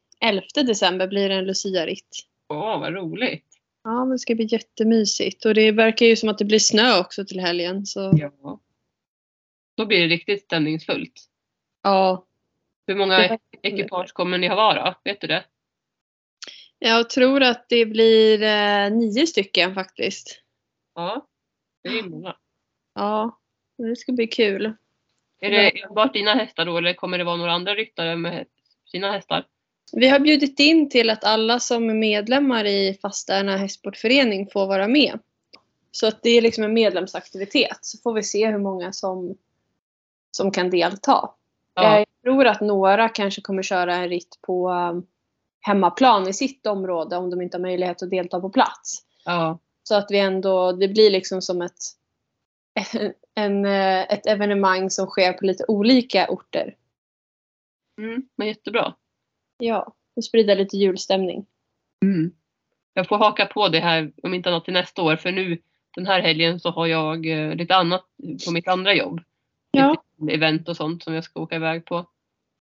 eh, 0.56 0.64
december 0.64 1.08
blir 1.08 1.28
det 1.28 1.34
en 1.34 1.44
Lucia-ritt. 1.44 2.26
Åh, 2.48 2.80
vad 2.80 2.94
roligt. 2.94 3.46
Ja, 3.84 3.90
det 3.90 4.18
ska 4.18 4.34
bli 4.34 4.46
jättemysigt. 4.50 5.44
Och 5.44 5.54
det 5.54 5.72
verkar 5.72 6.06
ju 6.06 6.16
som 6.16 6.28
att 6.28 6.38
det 6.38 6.44
blir 6.44 6.58
snö 6.58 7.00
också 7.00 7.24
till 7.24 7.40
helgen. 7.40 7.86
Så... 7.86 8.12
Ja. 8.14 8.60
Då 9.76 9.86
blir 9.86 10.00
det 10.00 10.06
riktigt 10.06 10.42
stämningsfullt. 10.42 11.28
Ja. 11.82 12.26
Hur 12.86 12.94
många 12.94 13.38
ekipage 13.62 14.12
kommer 14.12 14.38
ni 14.38 14.48
ha 14.48 14.56
vara? 14.56 14.96
Vet 15.04 15.20
du 15.20 15.26
det? 15.26 15.44
Jag 16.78 17.10
tror 17.10 17.42
att 17.42 17.68
det 17.68 17.86
blir 17.86 18.42
eh, 18.42 18.90
nio 18.90 19.26
stycken 19.26 19.74
faktiskt. 19.74 20.42
Ja, 20.94 21.26
det 21.82 21.88
är 21.88 22.02
många. 22.02 22.36
Ja, 22.94 23.40
det 23.78 23.96
ska 23.96 24.12
bli 24.12 24.26
kul. 24.26 24.72
Är 25.42 25.50
det 25.50 25.82
enbart 25.82 26.12
dina 26.12 26.34
hästar 26.34 26.64
då 26.64 26.78
eller 26.78 26.94
kommer 26.94 27.18
det 27.18 27.24
vara 27.24 27.36
några 27.36 27.52
andra 27.52 27.74
ryttare 27.74 28.16
med 28.16 28.46
sina 28.90 29.12
hästar? 29.12 29.46
Vi 29.92 30.08
har 30.08 30.18
bjudit 30.18 30.60
in 30.60 30.90
till 30.90 31.10
att 31.10 31.24
alla 31.24 31.60
som 31.60 31.90
är 31.90 31.94
medlemmar 31.94 32.64
i 32.64 32.98
Fastärna 33.02 33.56
hästsportförening 33.56 34.48
får 34.52 34.66
vara 34.66 34.88
med. 34.88 35.18
Så 35.90 36.06
att 36.06 36.22
det 36.22 36.30
är 36.30 36.42
liksom 36.42 36.64
en 36.64 36.74
medlemsaktivitet. 36.74 37.78
Så 37.80 37.98
får 37.98 38.12
vi 38.12 38.22
se 38.22 38.46
hur 38.46 38.58
många 38.58 38.92
som, 38.92 39.36
som 40.30 40.50
kan 40.50 40.70
delta. 40.70 41.30
Ja. 41.74 41.98
Jag 41.98 42.06
tror 42.24 42.46
att 42.46 42.60
några 42.60 43.08
kanske 43.08 43.40
kommer 43.40 43.62
köra 43.62 43.94
en 43.94 44.08
ritt 44.08 44.38
på 44.42 44.70
um, 44.70 45.06
hemmaplan 45.60 46.28
i 46.28 46.32
sitt 46.32 46.66
område 46.66 47.16
om 47.16 47.30
de 47.30 47.42
inte 47.42 47.56
har 47.56 47.62
möjlighet 47.62 48.02
att 48.02 48.10
delta 48.10 48.40
på 48.40 48.50
plats. 48.50 49.02
Ja. 49.24 49.58
Så 49.82 49.94
att 49.94 50.06
vi 50.10 50.18
ändå, 50.18 50.72
det 50.72 50.88
blir 50.88 51.10
liksom 51.10 51.42
som 51.42 51.62
ett 51.62 51.82
en, 53.34 53.64
eh, 53.64 54.00
ett 54.02 54.26
evenemang 54.26 54.90
som 54.90 55.06
sker 55.06 55.32
på 55.32 55.46
lite 55.46 55.64
olika 55.68 56.26
orter. 56.28 56.76
Mm, 57.98 58.22
men 58.36 58.48
jättebra. 58.48 58.94
Ja, 59.58 59.94
och 60.16 60.24
sprida 60.24 60.54
lite 60.54 60.76
julstämning. 60.76 61.46
Mm. 62.04 62.32
Jag 62.94 63.08
får 63.08 63.18
haka 63.18 63.46
på 63.46 63.68
det 63.68 63.80
här 63.80 64.12
om 64.22 64.34
inte 64.34 64.48
annat 64.48 64.64
till 64.64 64.74
nästa 64.74 65.02
år 65.02 65.16
för 65.16 65.32
nu 65.32 65.58
den 65.94 66.06
här 66.06 66.20
helgen 66.20 66.60
så 66.60 66.70
har 66.70 66.86
jag 66.86 67.26
eh, 67.26 67.54
lite 67.54 67.76
annat 67.76 68.04
på 68.46 68.52
mitt 68.52 68.68
andra 68.68 68.94
jobb. 68.94 69.20
Ja. 69.70 70.02
Lite 70.18 70.34
event 70.34 70.68
och 70.68 70.76
sånt 70.76 71.02
som 71.02 71.14
jag 71.14 71.24
ska 71.24 71.40
åka 71.40 71.56
iväg 71.56 71.84
på. 71.84 72.06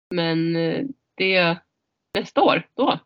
Men 0.09 0.55
eh, 0.55 0.83
det 1.15 1.35
är 1.35 1.57
nästa 2.13 2.41
år 2.41 2.67
då. 2.73 2.99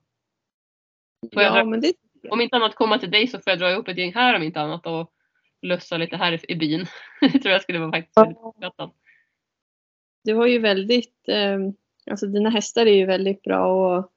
Får 1.34 1.44
ja, 1.44 1.54
dra, 1.54 1.66
men 1.66 1.82
det... 1.82 1.94
Om 2.30 2.42
inte 2.42 2.56
annat 2.56 2.76
komma 2.76 3.00
till 3.00 3.12
dig 3.12 3.28
så 3.28 3.40
får 3.40 3.52
jag 3.52 3.60
dra 3.60 3.72
ihop 3.72 3.88
ett 3.88 3.98
gäng 3.98 4.14
här 4.14 4.36
om 4.36 4.44
inte 4.44 4.62
annat 4.62 4.86
och 4.86 5.14
lussa 5.62 5.98
lite 5.98 6.18
här 6.18 6.52
i 6.52 6.56
byn. 6.56 6.86
det 7.22 7.40
tror 7.40 7.52
jag 7.52 7.62
skulle 7.62 7.80
vara 7.80 7.92
faktiskt 7.92 8.18
uppskattat. 8.18 8.94
Du 10.24 10.34
har 10.34 10.48
ju 10.48 10.60
väldigt, 10.60 11.28
eh, 11.28 11.60
alltså 12.12 12.26
dina 12.26 12.50
hästar 12.50 12.86
är 12.86 12.96
ju 12.96 13.06
väldigt 13.06 13.42
bra 13.42 13.98
att 14.00 14.12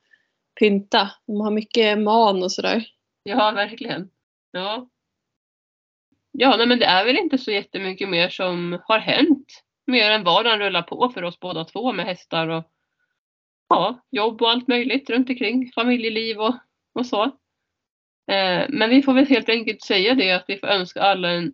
pynta. 0.61 1.11
De 1.27 1.41
har 1.41 1.51
mycket 1.51 1.99
man 1.99 2.43
och 2.43 2.53
sådär. 2.53 2.87
Ja, 3.23 3.51
verkligen. 3.51 4.11
Ja. 4.51 4.89
Ja, 6.33 6.57
nej, 6.57 6.67
men 6.67 6.79
det 6.79 6.87
är 6.87 7.05
väl 7.05 7.17
inte 7.17 7.39
så 7.39 7.51
jättemycket 7.51 8.09
mer 8.09 8.29
som 8.29 8.81
har 8.85 8.99
hänt. 8.99 9.65
Mer 9.87 10.11
än 10.11 10.25
vardagen 10.25 10.59
rullar 10.59 10.83
på 10.83 11.09
för 11.09 11.25
oss 11.25 11.41
båda 11.41 11.65
två 11.65 11.93
med 11.93 12.07
hästar 12.07 12.49
och 12.49 12.65
ja, 13.69 14.03
jobb 14.11 14.43
och 14.43 14.51
allt 14.51 14.69
möjligt 14.69 15.11
runt 15.11 15.31
omkring. 15.31 15.73
Familjeliv 15.75 16.41
och, 16.41 16.55
och 16.93 17.07
så. 17.07 17.31
Eh, 18.27 18.67
men 18.69 18.91
vi 18.91 19.03
får 19.03 19.15
väl 19.15 19.27
helt 19.27 19.49
enkelt 19.49 19.83
säga 19.83 20.15
det 20.15 20.33
att 20.33 20.45
vi 20.49 20.59
får 20.59 20.67
önska 20.67 21.03
alla 21.03 21.31
en 21.31 21.53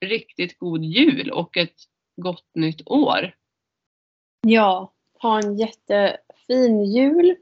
riktigt 0.00 0.58
god 0.58 0.84
jul 0.84 1.30
och 1.30 1.56
ett 1.56 1.76
gott 2.16 2.50
nytt 2.54 2.82
år. 2.86 3.34
Ja, 4.46 4.92
ha 5.22 5.38
en 5.42 5.56
jättefin 5.56 6.84
jul 6.84 7.36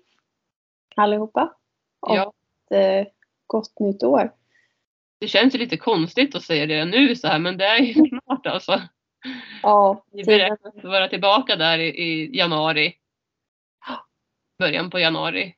allihopa. 0.94 1.54
Och 2.00 2.16
ja. 2.16 2.32
ett 2.70 3.06
eh, 3.06 3.12
gott 3.46 3.80
nytt 3.80 4.02
år. 4.02 4.34
Det 5.20 5.28
känns 5.28 5.54
ju 5.54 5.58
lite 5.58 5.76
konstigt 5.76 6.34
att 6.34 6.42
säga 6.42 6.66
det 6.66 6.84
nu 6.84 7.16
så 7.16 7.28
här 7.28 7.38
men 7.38 7.56
det 7.56 7.64
är 7.64 7.78
ju 7.78 7.94
snart 8.08 8.46
alltså. 8.46 8.82
Ja. 9.62 10.04
Vi 10.12 10.24
beräknar 10.24 10.70
att 10.76 10.84
vara 10.84 11.08
tillbaka 11.08 11.56
där 11.56 11.78
i, 11.78 11.88
i 11.88 12.36
januari. 12.36 12.94
Början 14.58 14.90
på 14.90 14.98
januari. 14.98 15.54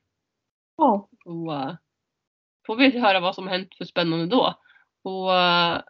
Ja. 0.77 1.09
Och, 1.25 1.77
får 2.67 2.75
vi 2.75 2.99
höra 2.99 3.19
vad 3.19 3.35
som 3.35 3.47
hänt 3.47 3.75
för 3.75 3.85
spännande 3.85 4.25
då. 4.25 4.55
Och 5.03 5.35
eh, 5.35 5.81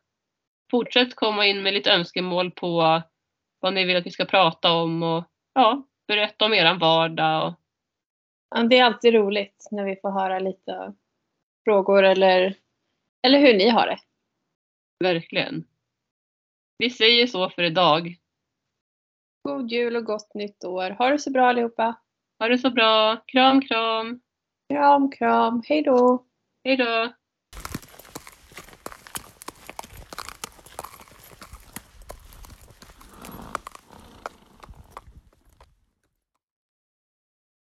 fortsätt 0.72 1.16
komma 1.16 1.46
in 1.46 1.64
med 1.64 1.74
lite 1.74 1.92
önskemål 1.92 2.52
på 2.52 3.02
vad 3.60 3.74
ni 3.74 3.86
vill 3.86 3.98
att 3.98 4.06
vi 4.06 4.12
ska 4.12 4.26
prata 4.26 4.72
om 4.72 5.04
och 5.04 5.24
ja, 5.54 5.84
berätta 6.08 6.46
om 6.46 6.54
eran 6.54 6.80
vardag. 6.80 7.48
Och... 7.48 7.54
Ja, 8.56 8.64
det 8.64 8.78
är 8.78 8.84
alltid 8.84 9.14
roligt 9.14 9.68
när 9.72 9.86
vi 9.86 9.96
får 9.96 10.12
höra 10.12 10.40
lite 10.40 10.94
frågor 11.64 12.04
eller, 12.04 12.56
eller 13.22 13.40
hur 13.40 13.54
ni 13.54 13.70
har 13.70 13.88
det. 13.88 14.00
Verkligen. 15.00 15.68
Vi 16.78 16.90
säger 16.90 17.28
så 17.28 17.50
för 17.50 17.64
idag. 17.64 18.18
God 19.44 19.72
jul 19.72 19.96
och 19.96 20.06
gott 20.06 20.34
nytt 20.34 20.64
år. 20.64 20.90
Ha 20.90 21.10
det 21.10 21.20
så 21.20 21.32
bra 21.32 21.50
allihopa. 21.50 21.96
Ha 22.40 22.48
det 22.48 22.58
så 22.58 22.70
bra. 22.70 23.18
Kram, 23.28 23.62
kram. 23.62 24.22
Kram, 24.70 25.12
kram. 25.12 25.64
Hej 25.68 25.82
då. 25.82 26.26
Hej 26.64 26.78
då. 26.78 27.14